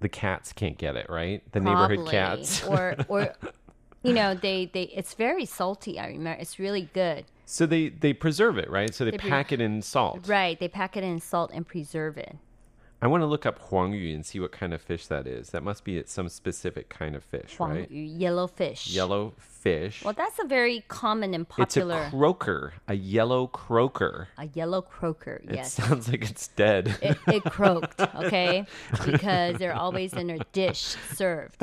[0.00, 1.40] the cats can't get it, right?
[1.52, 2.10] The neighborhood Probably.
[2.12, 2.64] cats.
[2.64, 3.32] or or
[4.02, 6.40] you know, they they it's very salty, I remember.
[6.40, 7.24] It's really good.
[7.45, 8.93] so they they preserve it, right?
[8.93, 10.27] So they, They pre- pack it in salt.
[10.27, 12.37] Right, they pack it in salt and preserve it.
[13.01, 15.49] I want to look up huangyu and see what kind of fish that is.
[15.49, 17.89] That must be some specific kind of fish, right?
[17.91, 18.87] yellow fish.
[18.87, 20.03] Yellow fish.
[20.03, 21.97] Well, that's a very common and popular.
[22.03, 24.27] it's a croaker, a yellow croaker.
[24.37, 25.41] a yellow croaker.
[25.47, 25.73] It Yes.
[25.73, 26.97] sounds like it's dead.
[27.01, 28.65] it, it croaked, okay?
[29.05, 31.55] Because they're always in a dish served.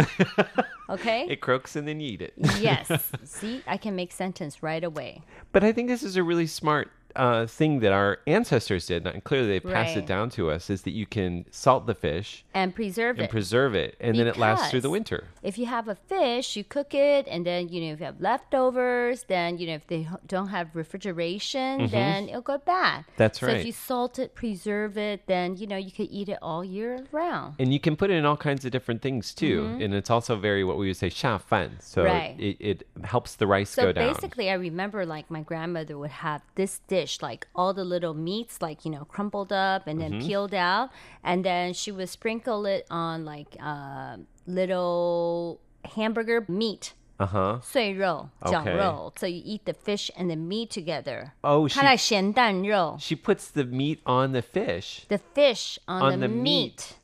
[0.89, 1.27] Okay?
[1.29, 2.33] it croaks and then you eat it.
[2.59, 2.91] yes.
[3.25, 5.23] See, I can make sentence right away.
[5.53, 9.23] But I think this is a really smart uh, thing that our ancestors did, and
[9.25, 12.75] clearly they passed it down to us, is that you can salt the fish And
[12.75, 13.23] preserve it.
[13.23, 13.31] and it.
[13.31, 15.25] preserve it, and then it lasts through the Because winter.
[15.43, 18.21] If you have a fish, you cook it, and then you know if you have
[18.21, 21.91] leftovers, then you know if they h- don't have refrigeration, Mhm.
[21.91, 23.05] then it'll go bad.
[23.17, 23.49] That's right.
[23.49, 23.61] So right.
[23.61, 27.05] if you salt it, preserve it, then you know you could eat it all year
[27.13, 27.55] round.
[27.59, 29.85] And you can put it in all kinds of different things too, Mhm.
[29.85, 31.71] and it's also very what we would say 下饭.
[31.81, 32.37] So Right.
[32.39, 34.13] it, it helps the rice So go down.
[34.13, 38.62] basically, I remember like my grandmother would have this dish, like all the little meats,
[38.62, 40.26] like you know, crumpled up and then Mhm.
[40.28, 40.90] peeled out,
[41.24, 44.18] and then she would sprinkle it on like uh,
[44.48, 45.60] little
[45.96, 46.94] hamburger meat.
[47.18, 47.60] Uh huh.
[47.64, 48.52] 碎肉, Okay.
[48.52, 49.14] 绞肉.
[49.18, 51.32] So you eat the fish and the meat together.
[51.44, 52.98] Oh, 它来 she 咸蛋肉.
[53.00, 55.06] she puts the meat on the fish.
[55.08, 56.44] The fish on, On the, the meat.
[56.76, 56.96] meat.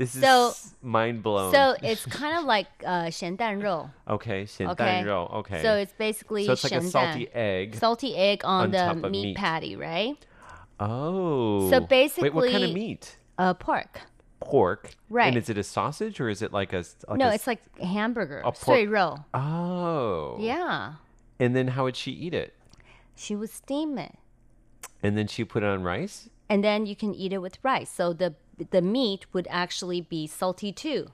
[0.00, 1.52] This is So- mind blown.
[1.52, 3.88] So it's kind of like uh, 咸蛋肉.
[4.06, 4.74] okay, 咸 Okay.
[4.76, 5.26] 蛋肉.
[5.36, 5.62] Okay.
[5.62, 6.90] So it's basically so it's like a 咸蛋.
[6.90, 7.74] salty egg.
[7.76, 9.36] Salty egg on, on the top of meat, meat.
[9.36, 10.16] patty, right?
[10.78, 11.70] Oh.
[11.70, 13.16] So wait, what kind of basically- meat?
[13.38, 14.00] Uh, pork.
[14.40, 14.90] Pork.
[15.08, 15.28] Right.
[15.28, 16.84] And is it a sausage or is it like a?
[17.08, 18.40] Like no, a- it's like hamburger.
[18.40, 19.24] a pork- 碎肉.
[19.32, 20.36] Oh.
[20.38, 20.94] Yeah.
[21.40, 22.54] And then how would she eat it?
[23.14, 24.14] She would steam it.
[25.02, 26.28] And then she put it on rice.
[26.48, 27.90] And then you can eat it with rice.
[27.90, 28.34] So the
[28.69, 31.07] the meat would actually be salty too.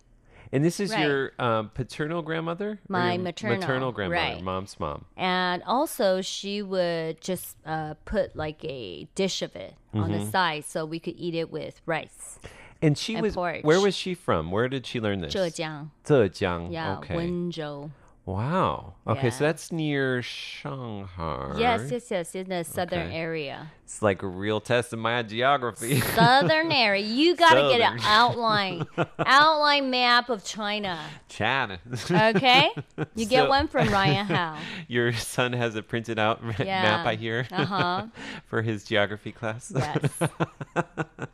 [0.52, 1.04] And this is Right.
[1.06, 2.72] your um, paternal grandmother?
[2.72, 4.42] Or My your maternal, maternal grandmother, right.
[4.44, 5.04] mom's mom.
[5.18, 10.32] And also, she would just uh, put like a dish of it on the Mhm.
[10.32, 12.40] side so we could eat it with rice.
[12.82, 13.64] And she And was porridge.
[13.66, 14.52] where was she from?
[14.52, 15.34] Where did she learn this?
[15.34, 15.92] 浙江.
[16.06, 16.72] Zhejiang.
[16.72, 17.16] Yeah, okay.
[17.16, 17.90] Wenzhou.
[18.28, 18.96] Wow.
[19.08, 21.56] Okay, so that's near Shanghai.
[21.58, 23.16] Yes, yes, yes, in the southern Okay.
[23.16, 23.72] area.
[23.86, 26.02] It's like a real test of my geography.
[26.02, 27.06] Southern area.
[27.06, 28.86] You got to get an outline,
[29.20, 31.00] outline map of China.
[31.30, 31.80] China.
[32.12, 32.70] Okay?
[33.16, 34.58] You get one from Ryan Howe.
[34.90, 36.82] Your son has a printed out Yeah.
[36.82, 38.08] map, I hear, Uh-huh.
[38.48, 39.72] for his geography class.
[39.74, 40.12] Yes.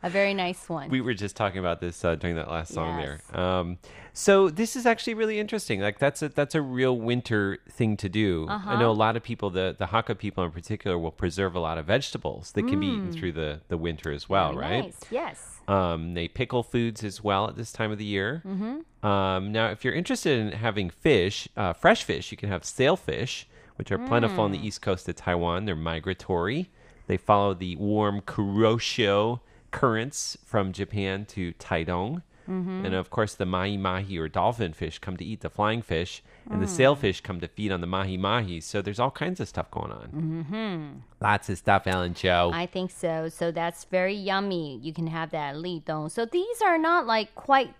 [0.04, 0.90] A very nice one.
[0.90, 3.20] we were just talking about this uh, during that last song Yes.
[3.32, 3.40] there.
[3.40, 3.78] Um,
[4.16, 5.80] so this is actually really interesting.
[5.80, 8.46] Like that's a that's a real winter thing to do.
[8.48, 8.92] I know a Uh-huh.
[8.94, 12.52] lot of people, the the Hakka people in particular, will preserve a lot of vegetables
[12.52, 13.14] that can be eaten Mm.
[13.18, 14.84] through the the winter as well, Very right?
[14.84, 15.00] Nice.
[15.10, 15.50] Yes.
[15.66, 18.42] Um, they pickle foods as well at this time of the year.
[18.46, 19.06] Mm-hmm.
[19.06, 23.46] Um, now, if you're interested in having fish, uh, fresh fish, you can have sailfish,
[23.76, 24.64] which are plentiful on the Mm.
[24.64, 25.64] east coast of Taiwan.
[25.64, 26.70] They're migratory.
[27.06, 32.22] They follow the warm Kuroshio currents from Japan to Taidong.
[32.48, 32.84] Mhm.
[32.84, 36.22] And of course, the mahi mahi or dolphin fish come to eat the flying fish,
[36.50, 36.76] and the Mm.
[36.76, 38.60] sailfish come to feed on the mahi mahi.
[38.60, 40.08] So there's all kinds of stuff going on.
[40.14, 40.98] Mm-hmm.
[41.20, 42.28] Lots of stuff, Ellen Chu.
[42.52, 43.28] I think so.
[43.28, 44.78] So that's very yummy.
[44.82, 46.08] You can have that li dong.
[46.10, 47.74] So these are not like quite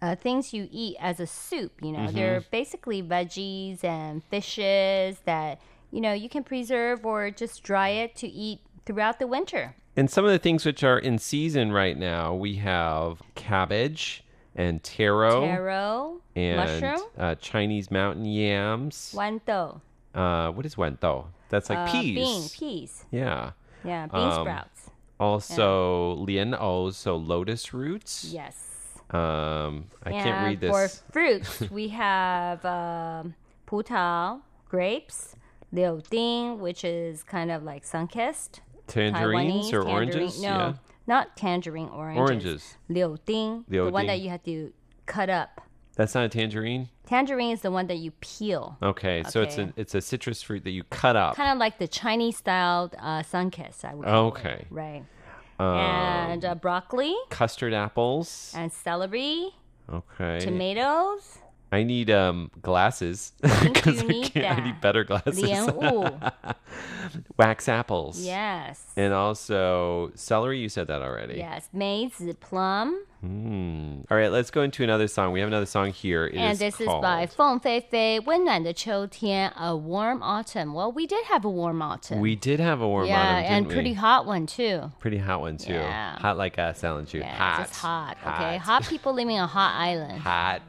[0.00, 1.80] uh, things you eat as a soup.
[1.80, 2.12] You know, Mhm.
[2.14, 5.60] they're basically veggies and fishes that
[5.92, 9.74] you know you can preserve or just dry it to eat throughout the winter.
[9.96, 14.24] And some of the things which are in season right now, we have cabbage
[14.56, 19.14] and taro, Taro, and mushroom, uh, Chinese mountain yams.
[19.16, 19.80] wando,
[20.14, 21.26] Uh, what is wento?
[21.48, 22.14] That's like uh, peas.
[22.14, 23.04] bean, peas.
[23.10, 23.52] Yeah.
[23.84, 24.90] Yeah, bean Um, sprouts.
[25.20, 28.24] Also, lian o, so lotus roots.
[28.32, 28.98] Yes.
[29.10, 30.70] Um, I can't read this.
[30.70, 33.34] For fruits, we have um,
[33.66, 35.36] 葡萄, grapes,
[35.70, 38.60] liu ding, which is kind of like sun-kissed.
[38.86, 40.40] Tangerines Taiwanese or oranges?
[40.42, 40.72] No, Yeah.
[41.06, 42.20] not tangerine oranges.
[42.20, 42.76] Oranges.
[42.88, 44.72] Liu ding, Liu the one that you have to
[45.06, 45.60] cut up.
[45.94, 46.88] That's not a tangerine.
[47.06, 48.78] Tangerine is the one that you peel.
[48.82, 49.64] Okay, so it's Okay.
[49.64, 51.36] an it's a citrus fruit that you cut up.
[51.36, 54.28] Kind of like the Chinese styled uh, Sunkist, I would call it.
[54.30, 54.66] Okay.
[54.70, 55.04] Right.
[55.58, 58.52] Um, and uh, broccoli custard apples.
[58.56, 59.50] and celery,
[59.92, 60.40] Okay.
[60.40, 61.38] tomatoes.
[61.72, 65.42] I need um glasses because I I need better glasses.
[67.38, 68.20] Wax apples.
[68.22, 68.84] Yes.
[68.94, 70.60] And also celery.
[70.60, 71.36] You said that already.
[71.38, 73.04] Yes, maize, plum.
[73.22, 74.00] Hmm.
[74.10, 75.32] All right, let's go into another song.
[75.32, 76.26] We have another song here.
[76.26, 77.04] It and is this called...
[77.04, 80.74] is by Feng Feifei, 温暖的秋天, A Warm Autumn.
[80.74, 82.20] Well, we did have a warm autumn.
[82.20, 83.74] We did have a warm yeah, autumn, and we?
[83.74, 84.90] pretty hot one too.
[84.98, 85.74] Pretty hot one too.
[85.74, 86.18] Yeah.
[86.18, 87.18] Hot like us, Ellen Chu.
[87.18, 87.68] Yeah, hot.
[87.68, 88.16] Just hot.
[88.18, 88.40] hot.
[88.40, 90.20] Okay, hot people living on hot island.
[90.22, 90.60] Hot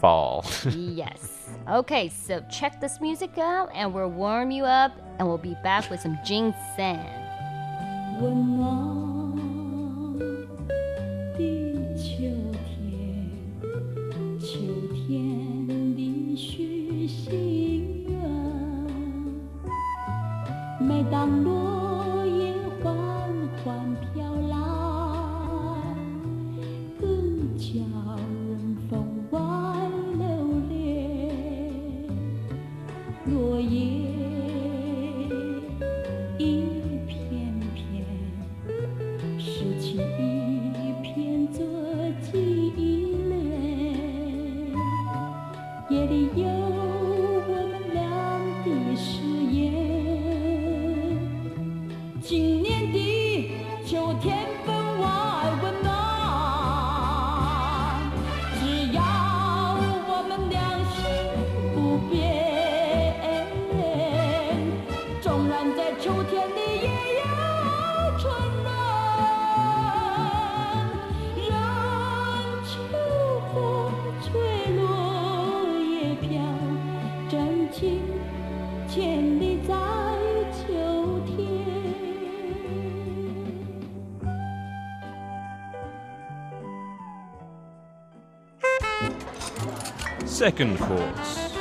[0.00, 0.44] fall.
[0.70, 1.48] yes.
[1.68, 5.88] Okay, so check this music out, and we'll warm you up, and we'll be back
[5.90, 6.98] with some ginseng.
[8.20, 9.03] 温暖。
[21.10, 21.73] 当落
[90.44, 91.56] Second course.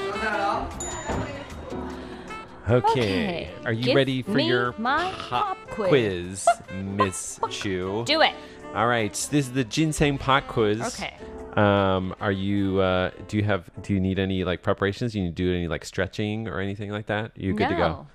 [2.69, 2.69] Okay.
[2.69, 6.46] Okay, Are you give ready for me your my pop pop quiz.
[6.74, 8.04] Miss Chu?
[8.06, 8.34] Do it.
[8.76, 9.13] All right.
[9.13, 10.82] This is the ginseng pot quiz.
[10.82, 11.13] Okay.
[11.56, 12.82] Um, are you?
[12.82, 13.69] Uh, do you have?
[13.84, 15.15] Do you need any like preparations?
[15.15, 17.32] You need to do any like stretching or anything like that?
[17.38, 17.88] You good to go?
[17.88, 18.08] No.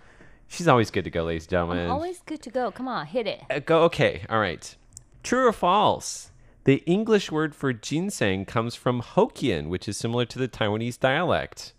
[0.48, 1.86] She's always good to go, ladies and gentlemen.
[1.86, 2.70] I'm always good to go.
[2.70, 3.40] Come on, hit it.
[3.48, 3.84] Uh, go.
[3.84, 4.26] Okay.
[4.28, 4.76] All right.
[5.22, 6.27] True or false?
[6.68, 11.72] The English word for ginseng comes from Hokkien, which is similar to the Taiwanese dialect.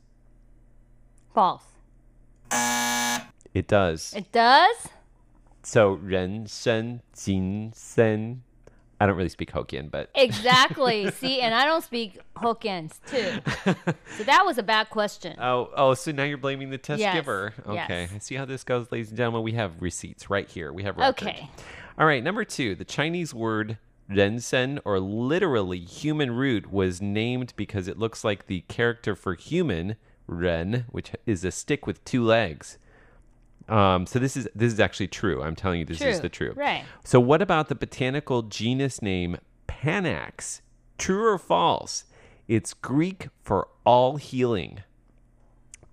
[1.32, 1.62] False.
[3.54, 4.16] It does.
[4.18, 4.88] It does?
[5.62, 8.42] So, 人参 ginseng.
[9.00, 11.12] I don't really speak Hokkien, but Exactly.
[11.12, 13.76] See, and I don't speak Hokkien too.
[14.18, 15.38] So that was a bad question.
[15.40, 17.54] Oh, oh, so now you're blaming the test Yes, giver.
[17.68, 17.76] Okay.
[17.76, 18.12] yes.
[18.16, 19.44] I see how this goes, ladies and gentlemen.
[19.44, 20.74] We have receipts right here.
[20.74, 21.28] We have record.
[21.28, 21.48] Okay.
[22.00, 22.74] All right, number two.
[22.74, 23.78] The Chinese word
[24.10, 29.96] rensen, or literally human root, was named because it looks like the character for human,
[30.28, 32.78] ren, which is a stick with two legs.
[33.68, 35.44] Um, so this is this is actually true.
[35.44, 36.54] I'm telling you, this is the true.
[36.56, 36.84] Right.
[37.04, 40.62] So what about the botanical genus name Panax?
[40.98, 42.06] True or false?
[42.48, 44.80] It's Greek for all healing.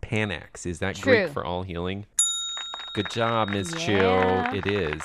[0.01, 1.25] Panax is that True.
[1.25, 2.07] Greek for all healing?
[2.95, 3.75] Good job, Ms.
[3.87, 4.51] Yeah.
[4.51, 4.57] Chu.
[4.57, 5.03] It is.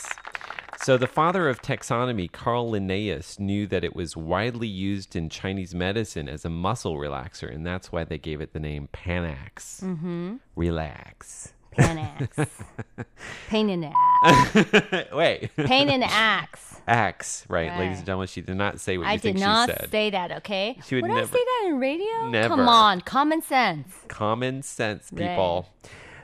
[0.84, 5.76] So the father of taxonomy, Carl Linnaeus, knew that it was widely used in Chinese
[5.76, 9.84] medicine as a muscle relaxer, and that's why they gave it the name Panax.
[9.84, 10.38] Mm-hmm.
[10.56, 11.54] Relax.
[11.78, 12.50] Panax.
[13.50, 15.06] Pain in the ass.
[15.14, 15.56] Wait.
[15.56, 16.82] Pain in the axe.
[16.88, 17.80] Axe, right, Right.
[17.82, 18.28] ladies and gentlemen.
[18.28, 19.90] She did not say what you I think did she not said.
[19.92, 20.80] say that, okay?
[20.88, 22.28] She would I never- say that in radio?
[22.30, 22.48] Never.
[22.56, 23.94] Come on, common sense.
[24.08, 25.30] Common sense, Right.
[25.30, 25.70] people.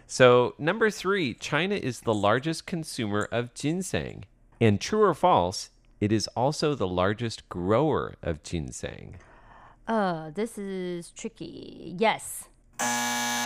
[0.07, 4.23] So, number three, China is the largest consumer of ginseng.
[4.59, 9.17] And true or false, it is also the largest grower of ginseng.
[9.87, 11.95] Uh, this is tricky.
[11.97, 12.45] Yes.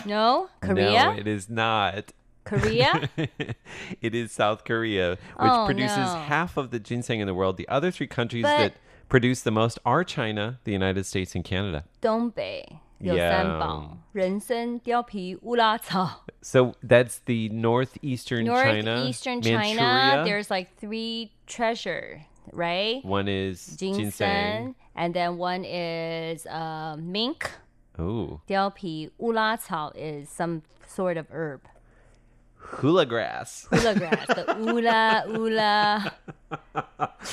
[0.06, 0.50] No?
[0.62, 1.06] Korea?
[1.06, 2.12] No, it is not.
[2.44, 3.10] Korea?
[4.02, 6.16] it is South Korea, which Oh, produces no.
[6.28, 7.58] half of the ginseng in the world.
[7.58, 8.74] The other three countries But- that
[9.10, 11.84] produce the most are China, the United States, and Canada.
[12.02, 13.31] 东北有 Yeah.
[13.31, 16.25] 三宝，人参、貂皮、乌拉草。
[16.43, 18.83] So that's the northeastern China.
[18.97, 20.25] Northeastern China, Manchuria.
[20.25, 23.05] there's like three treasure, right?
[23.05, 24.11] One is ginseng.
[24.11, 27.51] Ginseng, and then one is uh, mink.
[27.99, 31.61] Oh, 貂皮、乌拉草 is some sort of herb.
[32.81, 33.67] hula grass.
[33.71, 36.13] Hula grass, the ula ula.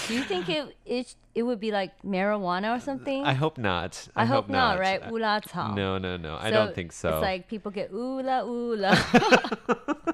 [0.07, 3.25] Do you think it it it would be like marijuana or something?
[3.25, 4.09] I hope not.
[4.15, 5.11] I hope not, right?
[5.11, 5.75] Wu la cao.
[5.75, 6.37] No, no, no.
[6.41, 7.11] I don't think so.
[7.11, 8.91] It's like people get ooh la ooh la.
[8.93, 10.13] I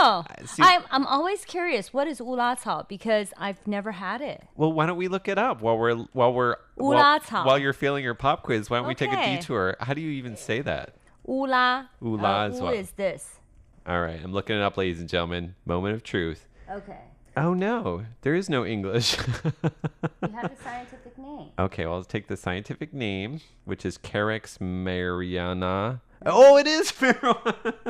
[0.00, 0.46] don't know.
[0.46, 1.92] see- I'm I'm always curious.
[1.92, 2.88] What is ooh la cao?
[2.88, 4.42] Because I've never had it.
[4.56, 7.46] well, why don't we look it up while we're while we're while, Ula-cao.
[7.46, 8.68] while you're feeling your pop quiz?
[8.70, 9.76] Why don't we take a detour?
[9.80, 10.94] How do you even say that?
[11.28, 11.84] Ooh la.
[12.04, 12.74] Ooh la uh, is what?
[12.74, 13.36] is this?
[13.86, 15.54] All right, I'm looking it up, ladies and gentlemen.
[15.64, 16.46] Moment of truth.
[16.70, 17.00] Okay.
[17.36, 19.16] Oh no, there is no English.
[19.16, 19.24] You
[20.34, 21.48] have the scientific name.
[21.58, 26.00] okay, well, let's take the scientific name, which is Carex meyeriana.
[26.26, 27.82] Oh, it is marijuana.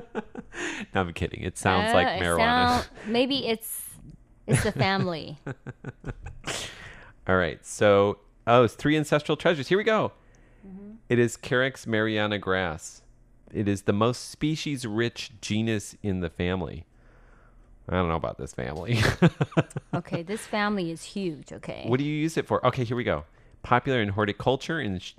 [0.95, 1.43] no, I'm kidding.
[1.43, 2.69] It sounds Uh, like it marijuana.
[2.83, 3.83] sound- maybe it's
[4.47, 5.39] it's the family.
[7.29, 9.69] All right, so oh, it's three ancestral treasures.
[9.69, 10.13] Here we go.
[10.67, 10.93] Mm-hmm.
[11.09, 13.03] It is Carex meyeriana grass.
[13.53, 16.87] It is the most species-rich genus in the family.
[17.89, 19.01] I don't know about this family.
[19.95, 21.53] okay, this family is huge.
[21.53, 21.85] Okay.
[21.87, 22.65] What do you use it for?
[22.67, 23.25] Okay, here we go.
[23.63, 25.15] Popular in horticulture and sh-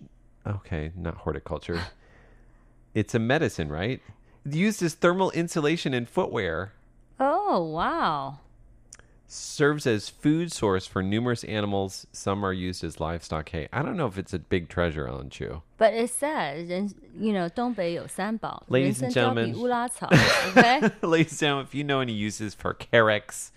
[0.47, 1.81] okay, not horticulture.
[2.93, 4.01] it's a medicine, right?
[4.45, 6.73] Used as thermal insulation in footwear.
[7.19, 8.39] Oh wow
[9.32, 12.06] Serves as food source for numerous animals.
[12.12, 13.68] Some are used as livestock hay.
[13.70, 15.60] I don't know if it's a big treasure, Ellen Chu.
[15.76, 19.52] But it says, 人 you know, 东北有三宝， Ladies 人 and 参胶 gentlemen.
[19.52, 20.06] 比乌拉草。
[20.08, 20.80] Okay.
[21.02, 23.50] Ladies and gentlemen, if you know any uses for Carex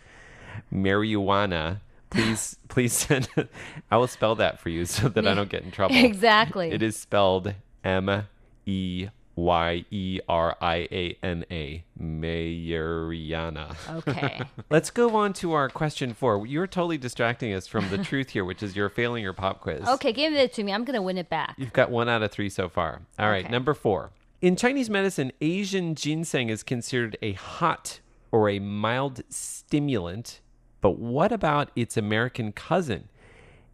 [0.73, 1.79] marijuana,
[2.09, 3.29] please please send.
[3.89, 5.95] I will spell that for you so that I don't get in trouble.
[5.95, 6.69] Exactly.
[6.69, 7.53] It is spelled
[7.85, 8.27] M
[8.65, 11.84] E Y E R I A N A.
[12.00, 13.76] Meyeriana.
[13.98, 14.40] Okay.
[14.70, 16.46] Let's go on to our question four.
[16.46, 19.86] You're totally distracting us from the truth here, which is you're failing your pop quiz.
[19.86, 20.72] Okay, give it to me.
[20.72, 21.54] I'm gonna win it back.
[21.58, 23.02] You've got one out of three so far.
[23.18, 23.52] All right, Okay.
[23.52, 24.10] number four.
[24.40, 28.00] In Chinese medicine, Asian ginseng is considered a hot
[28.32, 30.40] or a mild stimulant.
[30.80, 33.08] But what about its American cousin?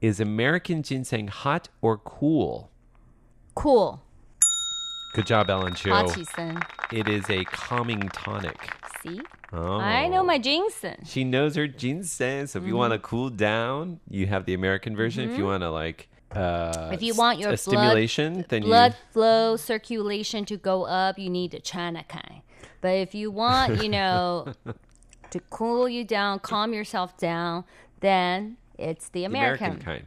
[0.01, 2.71] Is American ginseng hot or cool?
[3.55, 4.03] Cool.
[5.14, 5.90] Good job, Ellen Chu.
[5.90, 6.56] 花旗参
[6.92, 8.58] It is a calming tonic.
[9.02, 9.20] See?
[9.52, 9.80] Oh.
[9.80, 10.98] I know my ginseng.
[11.06, 12.48] She knows her ginseng.
[12.48, 12.78] So if you Mhm.
[12.78, 15.30] want to cool down, you have the American version.
[15.30, 18.94] If you want to like, uh, If you want your a blood, stimulation, then blood
[18.94, 22.42] you flow circulation to go up, you need the China kind.
[22.82, 24.54] But if you want, you know,
[25.32, 27.64] to cool you down, calm yourself down,
[28.02, 29.82] then it's the the American.
[29.82, 30.06] American kind.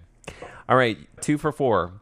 [0.69, 1.93] All right, two for four.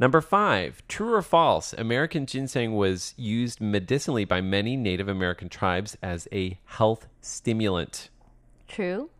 [0.00, 1.74] Number five, true or false?
[1.74, 8.08] American ginseng was used medicinally by many Native American tribes as a health stimulant.
[8.66, 9.10] True.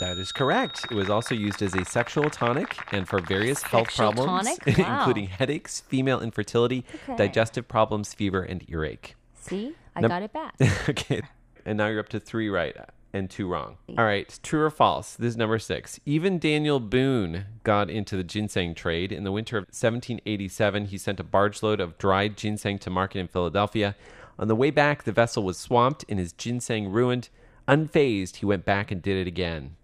[0.00, 0.84] That is correct.
[0.90, 4.78] It was also used as a sexual tonic and for various health Sexual problems, tonic?
[4.78, 4.98] Wow.
[4.98, 7.16] including headaches, female infertility, Okay.
[7.16, 9.16] digestive problems, fever, and earache.
[9.40, 9.74] See?
[9.94, 10.54] I Num- got it back.
[10.90, 11.22] okay.
[11.64, 12.76] And now you're up to three right
[13.16, 13.76] and two wrong.
[13.98, 14.38] All right.
[14.42, 15.14] True or false?
[15.14, 15.98] This is number six.
[16.06, 19.10] Even Daniel Boone got into the ginseng trade.
[19.12, 23.18] In the winter of 1787, he sent a barge load of dried ginseng to market
[23.18, 23.96] in Philadelphia.
[24.38, 27.28] On the way back, the vessel was swamped and his ginseng ruined.
[27.66, 29.76] Unfazed, he went back and did it again.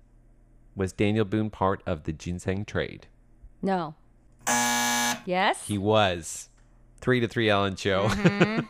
[0.77, 3.07] Was Daniel Boone part of the ginseng trade?
[3.61, 3.95] No.
[5.27, 5.67] Yes?
[5.67, 6.49] He was.
[7.01, 7.91] Three to three, Ellen Chu.
[7.91, 8.69] Mhm.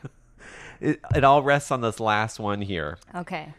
[0.80, 2.98] it, it all rests on this last one here.
[3.14, 3.52] Okay.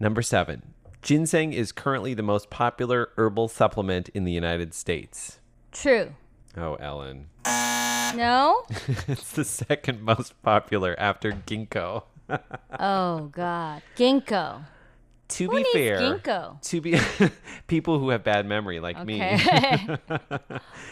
[0.00, 0.74] Number seven.
[1.02, 5.38] Ginseng is currently the most popular herbal supplement in the United States.
[5.70, 6.14] True.
[6.56, 7.28] Oh, Ellen.
[7.44, 8.62] No?
[9.08, 12.04] it's the second most popular after ginkgo.
[12.80, 13.82] oh God.
[13.96, 14.64] Ginkgo.
[15.34, 16.60] To Who be fair, ginkgo?
[16.62, 16.98] to be
[17.66, 19.20] people who have bad memory like me.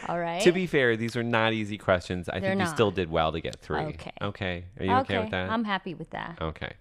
[0.08, 0.42] All right.
[0.42, 2.28] To be fair, these are not easy questions.
[2.28, 3.80] I They're think you still did well to get three.
[3.80, 4.12] Okay.
[4.20, 4.64] Okay.
[4.80, 5.50] Are you okay, with that?
[5.50, 6.38] I'm happy with that.
[6.40, 6.72] Okay.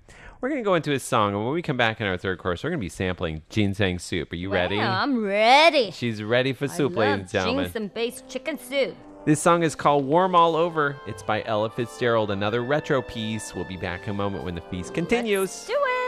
[0.41, 2.39] We're going to go into a song, and when we come back in our third
[2.39, 4.31] course, we're going to be sampling ginseng soup.
[4.31, 4.79] Are you ready?
[4.79, 5.91] I'm ready.
[5.91, 7.65] She's ready for soup, ladies and gentlemen.
[7.65, 8.95] ginseng-based chicken soup.
[9.23, 10.99] This song is called Warm All Over.
[11.05, 13.53] It's by Ella Fitzgerald, another retro piece.
[13.53, 15.41] We'll be back in a moment when the feast continues.
[15.51, 16.00] Let's Do it.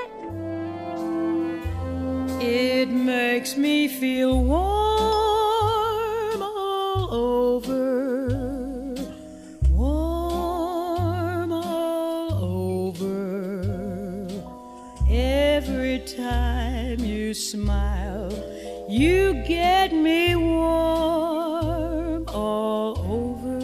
[2.45, 4.61] It makes me feel warm
[6.41, 8.95] all over.
[9.71, 12.33] Warm all
[12.83, 14.27] over.
[15.09, 18.33] Every time you smile,
[18.89, 23.61] you get me warm all over.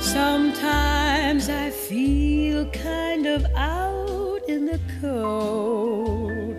[0.00, 3.93] Sometimes I feel kind of out
[4.54, 6.54] in the cold,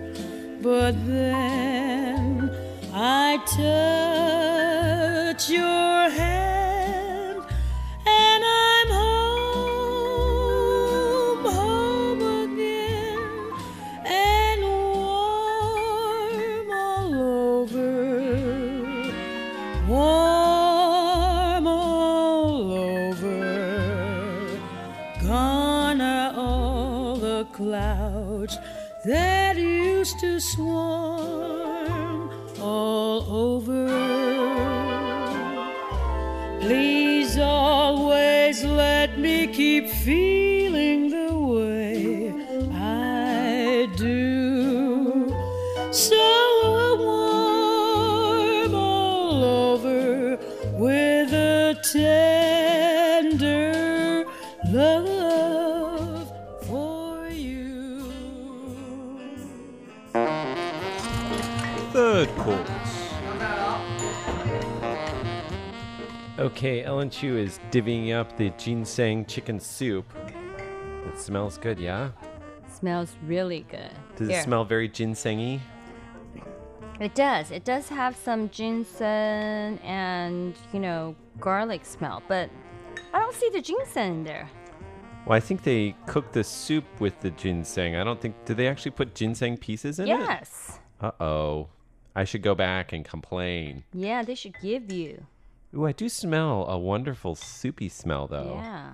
[0.60, 2.50] but then
[2.92, 4.15] I touch
[30.58, 30.85] used
[66.56, 70.10] Okay, Ellen Chu is divvying up the ginseng chicken soup.
[71.06, 72.12] It smells good, yeah?
[72.66, 73.90] Smells really good.
[74.16, 74.38] Does Here.
[74.38, 75.60] it smell very ginsengy?
[76.98, 77.50] It does.
[77.50, 82.48] It does have some ginseng and, you know, garlic smell, but
[83.12, 84.48] I don't see the ginseng in there.
[85.26, 87.96] Well, I think they cook the soup with the ginseng.
[87.96, 88.34] I don't think.
[88.46, 90.08] Do they actually put ginseng pieces in it?
[90.08, 90.78] yes.
[91.02, 91.68] Uh oh.
[92.14, 93.84] I should go back and complain.
[93.92, 95.26] Yeah, they should give you.
[95.74, 98.60] Ooh, I do smell a wonderful soupy smell, though.
[98.62, 98.92] Yeah.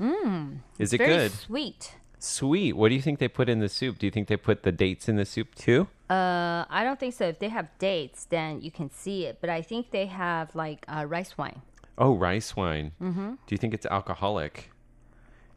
[0.00, 0.58] Mmm.
[0.78, 1.32] Is it very good?
[1.32, 1.94] Sweet.
[2.18, 2.76] Sweet.
[2.76, 3.98] What do you think they put in the soup?
[3.98, 5.88] Do you think they put the dates in the soup too?
[6.08, 7.26] Uh, I don't think so.
[7.26, 9.38] If they have dates, then you can see it.
[9.40, 11.62] But I think they have like uh, rice wine.
[11.98, 12.92] Oh, rice wine.
[13.00, 13.30] Mm-hmm.
[13.30, 14.70] Do you think it's alcoholic?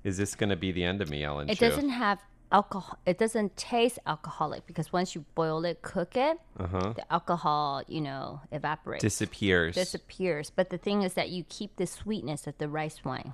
[0.04, 1.50] Is this going to be the end of me, Ellen?
[1.50, 1.70] It Chu?
[1.70, 2.20] doesn't have
[2.52, 2.98] alcohol.
[3.06, 6.94] It doesn't taste alcoholic because once you boil it, cook it, Uh-huh.
[6.96, 9.02] the alcohol, you know, evaporates.
[9.02, 9.76] Disappears.
[9.76, 10.50] Disappears.
[10.50, 13.34] But the thing is that you keep the sweetness of the rice wine.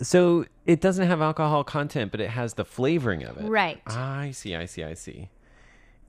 [0.00, 3.44] So it doesn't have alcohol content, but it has the flavoring of it.
[3.48, 3.80] Right.
[3.86, 4.54] I see.
[4.56, 4.82] I see.
[4.84, 5.28] I see.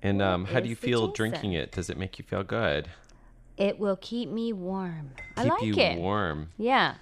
[0.02, 1.72] And um, how do you feel drinking it?
[1.72, 2.90] Does it make you feel good?
[3.58, 5.12] It will keep me warm.
[5.38, 5.98] I Keep like you it.
[5.98, 6.50] warm.
[6.58, 6.96] Yeah.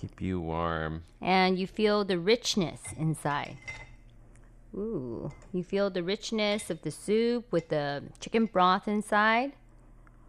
[0.00, 1.04] Keep you warm.
[1.22, 3.56] And you feel the richness inside.
[4.76, 9.52] Ooh, you feel the richness of the soup with the chicken broth inside.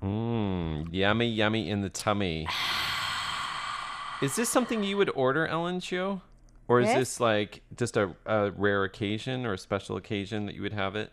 [0.01, 2.47] Mmm, yummy, yummy in the tummy.
[4.21, 6.21] Is this something you would order, Ellen Chu?
[6.67, 6.97] Or is Yes.
[6.97, 10.95] this like just a, a rare occasion or a special occasion that you would have
[10.95, 11.11] it?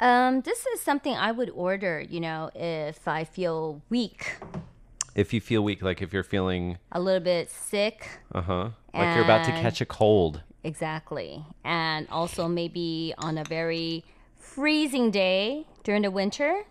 [0.00, 4.36] Um, this is something I would order, you know, if I feel weak,
[5.14, 8.08] If you feel weak, like if you're feeling, a little bit sick.
[8.34, 10.42] uh huh, like you're about to catch a cold.
[10.64, 11.44] Exactly.
[11.64, 14.04] And also maybe on a very
[14.36, 16.62] freezing day during the winter,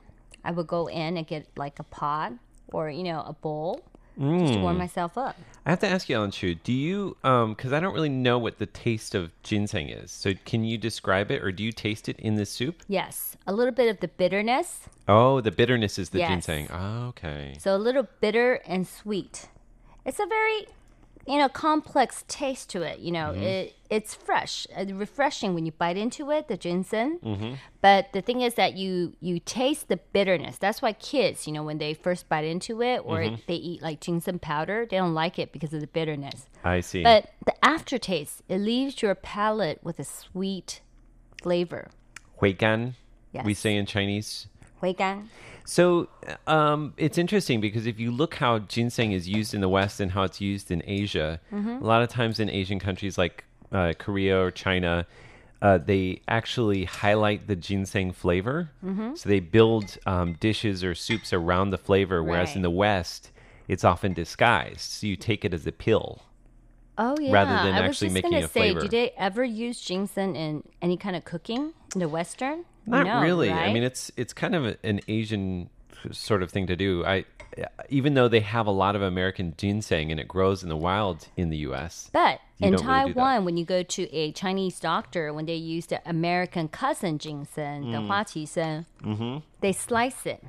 [0.44, 2.34] I would go in and get like a pot
[2.72, 3.82] or, you know, a bowl
[4.18, 4.80] just to warm Mm.
[4.80, 5.38] myself up.
[5.66, 8.38] I have to ask you, Ellen Chu, do you, um, because I don't really know
[8.38, 10.12] what the taste of ginseng is.
[10.12, 12.84] So can you describe it or do you taste it in the soup?
[12.88, 14.90] Yes, a little bit of the bitterness.
[15.08, 16.30] Oh, the bitterness is the Yes.
[16.30, 16.68] ginseng.
[16.72, 17.56] Oh, okay.
[17.60, 19.48] So a little bitter and sweet.
[20.06, 20.68] It's a very,
[21.26, 23.00] you know, complex taste to it.
[23.00, 23.42] You know, Mhm.
[23.42, 27.20] it it's fresh, uh, refreshing when you bite into it, the ginseng.
[27.20, 27.58] Mhm.
[27.80, 30.58] But the thing is that you you taste the bitterness.
[30.58, 33.46] That's why kids, you know, when they first bite into it or Mhm.
[33.46, 36.48] they eat like ginseng powder, they don't like it because of the bitterness.
[36.64, 37.04] I see.
[37.04, 40.82] But the aftertaste, it leaves your palate with a sweet
[41.42, 41.90] flavor.
[42.42, 42.94] Huigan,
[43.46, 44.48] we say in Chinese.
[44.84, 45.24] 回甘.
[45.66, 46.10] So
[46.46, 50.12] um, it's interesting because if you look how ginseng is used in the West and
[50.12, 51.82] how it's used in Asia, Mhm.
[51.82, 55.06] a lot of times in Asian countries like uh, Korea or China,
[55.62, 58.70] uh, they actually highlight the ginseng flavor.
[58.86, 59.18] Mhm.
[59.18, 63.32] So they build um, dishes or soups around the flavor, whereas in the West,
[63.70, 64.82] it's often disguised.
[65.00, 66.24] So you take it as a pill.
[66.98, 67.32] Oh yeah.
[67.34, 68.82] rather than I was just making gonna a say, flavor.
[68.82, 72.66] do they ever use ginseng in any kind of cooking in the Western?
[72.86, 73.52] Not No, really.
[73.52, 75.70] I mean, it's it's kind of an Asian
[76.12, 77.06] sort of thing to do.
[77.06, 77.26] I
[77.90, 81.28] even though they have a lot of American ginseng and it grows in the wild
[81.38, 82.10] in the U.S.
[82.12, 83.14] But in don't really.
[83.14, 87.92] Taiwan, when you go to a Chinese doctor, when they use the American cousin ginseng,
[87.92, 88.08] the Mm.
[88.08, 89.38] hua qi Mm-hmm.
[89.62, 90.44] they slice it.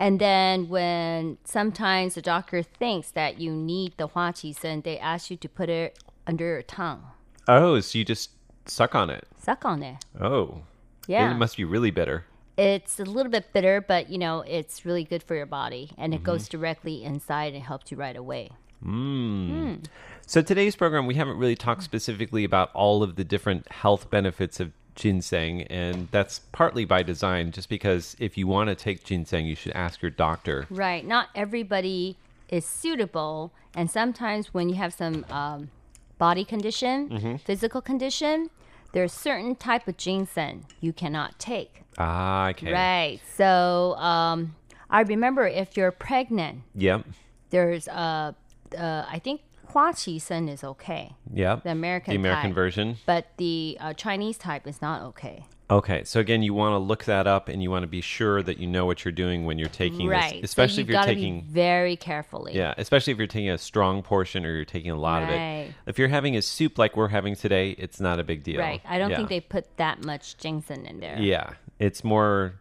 [0.00, 5.30] And then when sometimes the doctor thinks that you need the hua qi they ask
[5.30, 7.02] you to put it under your tongue.
[7.46, 8.30] Oh, so you just
[8.66, 9.28] suck on it.
[9.38, 9.96] Suck on it.
[10.20, 10.62] Oh,
[11.06, 11.30] Yeah.
[11.30, 12.24] It must be really bitter.
[12.56, 16.14] It's a little bit bitter, but you know, it's really good for your body and
[16.14, 16.58] it goes Mm-hmm.
[16.58, 18.50] directly inside and helps you right away.
[18.84, 19.84] Mm.
[20.26, 24.60] So today's program, we haven't really talked specifically about all of the different health benefits
[24.60, 27.50] of ginseng, and that's partly by design.
[27.50, 30.66] Just because if you want to take ginseng, you should ask your doctor.
[30.70, 31.04] Right.
[31.04, 32.16] Not everybody
[32.48, 33.52] is suitable.
[33.74, 35.70] And sometimes when you have some um,
[36.18, 37.40] body condition, Mhm.
[37.40, 38.50] physical condition,
[38.92, 41.82] there's certain type of ginseng you cannot take.
[41.98, 42.72] Ah, okay.
[42.72, 43.20] Right.
[43.36, 44.54] So um,
[44.90, 47.06] I remember if you're pregnant, Yep.
[47.50, 48.32] there's uh,
[48.76, 49.40] uh I think
[49.72, 51.14] Hua Qi Sen is okay.
[51.32, 51.56] Yeah.
[51.62, 52.54] The American The American type.
[52.54, 52.96] version.
[53.06, 55.46] But the uh, Chinese type is not okay.
[55.70, 58.42] Okay, so again, you want to look that up, and you want to be sure
[58.42, 60.42] that you know what you're doing when you're taking right.
[60.42, 61.40] this, especially so if you you're taking.
[61.42, 62.56] be very carefully.
[62.56, 65.72] Yeah, especially if you're taking a strong portion or you're taking a lot of it.
[65.86, 68.58] If you're having a soup like we're having today, it's not a big deal.
[68.58, 68.82] Right.
[68.84, 69.18] I don't Yeah.
[69.18, 71.16] think they put that much ginseng in there.
[71.20, 72.59] Yeah, it's more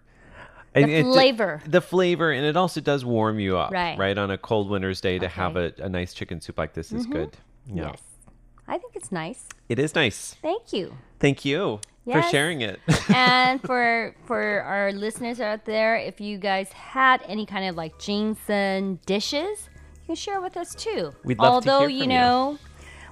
[0.88, 1.62] The and it- flavor.
[1.66, 3.72] the flavor, and it also does warm you up.
[3.72, 3.98] Right.
[3.98, 6.92] Right on a cold winter's day to have a, a nice chicken soup like this
[6.92, 7.12] is Mhm.
[7.12, 7.38] good.
[7.68, 7.88] Yeah.
[7.92, 8.02] Yes.
[8.68, 9.46] I think it's nice.
[9.68, 10.36] It is nice.
[10.42, 10.96] Thank you.
[11.20, 11.80] Thank you
[12.12, 12.80] for sharing it.
[13.16, 17.98] and for for our listeners out there, if you guys had any kind of like
[18.00, 19.70] ginseng dishes,
[20.02, 21.14] you can share with us too.
[21.24, 22.18] We'd love to Although hear you from you.
[22.18, 22.58] know,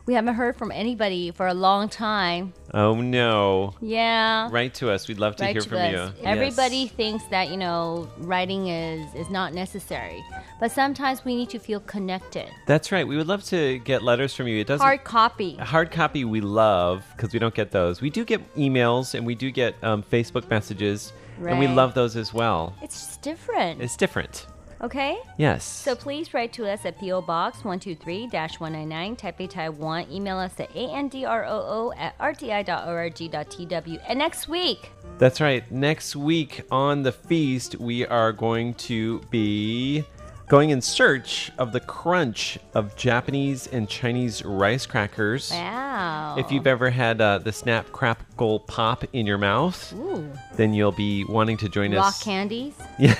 [0.07, 2.53] we haven't heard from anybody for a long time.
[2.73, 3.73] oh no.
[3.81, 4.49] Yeah.
[4.51, 5.07] Write to us.
[5.07, 5.91] We'd love to Write hear to from us.
[5.91, 6.23] you.
[6.25, 6.91] Everybody Yes.
[6.93, 10.23] thinks that you know writing is is not necessary,
[10.59, 12.47] but sometimes we need to feel connected.
[12.65, 13.05] That's right.
[13.07, 14.59] We would love to get letters from you.
[14.61, 15.55] It doesn't Hard copy.
[15.57, 18.01] Hard copy we love because we don't get those.
[18.01, 21.11] We do get emails and we do get um, Facebook messages,
[21.45, 22.73] and we love those as well.
[22.81, 23.81] It's just different.
[23.81, 24.47] It's different.
[24.81, 25.17] Okay?
[25.37, 25.63] Yes.
[25.63, 27.21] So please write to us at P.O.
[27.21, 30.05] Box 123-199, Taipei, Taiwan.
[30.11, 33.99] Email us at androo at rti.org.tw.
[34.07, 35.69] And next week, That's right.
[35.71, 40.05] Next week on the feast, we are going to be
[40.47, 45.51] going in search of the crunch of Japanese and Chinese rice crackers.
[45.51, 46.35] wow.
[46.37, 50.31] If you've ever had uh, the snap, crackle, pop in your mouth, Ooh.
[50.55, 52.23] then you'll be wanting to join Rock us.
[52.23, 52.75] candies?
[52.99, 53.15] Yeah.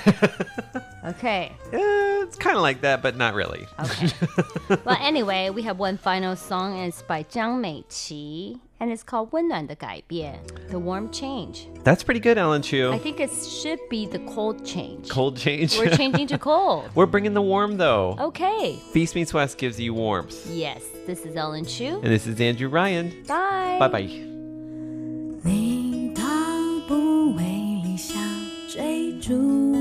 [1.04, 1.52] Okay.
[1.72, 3.66] it's kind of like that, but not really.
[3.78, 4.08] Okay.
[4.84, 9.29] well, anyway, we have one final song, and it's by Zhang Meiqi, and it's called
[9.31, 11.67] 温暖的改变, The Warm Change.
[11.83, 12.91] That's pretty good, Alan Chu.
[12.91, 15.09] I think it should be the cold change.
[15.09, 15.77] Cold change.
[15.77, 16.89] We're changing to cold.
[16.95, 18.15] We're bringing the warm though.
[18.19, 18.79] Okay.
[18.91, 20.47] Feast Meets West gives you warmth.
[20.49, 21.99] Yes, this is Ellen Chu.
[22.03, 23.11] And this is Andrew Ryan.
[23.27, 23.77] Bye.
[23.79, 24.09] Bye bye.
[25.45, 26.23] 你倒
[26.87, 27.43] 不为
[27.83, 28.17] 理想
[28.69, 29.75] 追逐，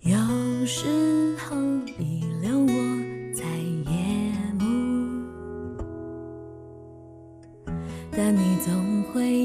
[0.00, 0.16] 有
[0.64, 1.56] 时候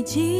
[0.02, 0.39] me.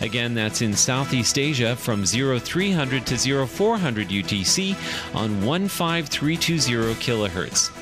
[0.00, 4.74] Again, that's in Southeast Asia from 0300 to 0400 UTC
[5.14, 7.81] on 15320 kilohertz.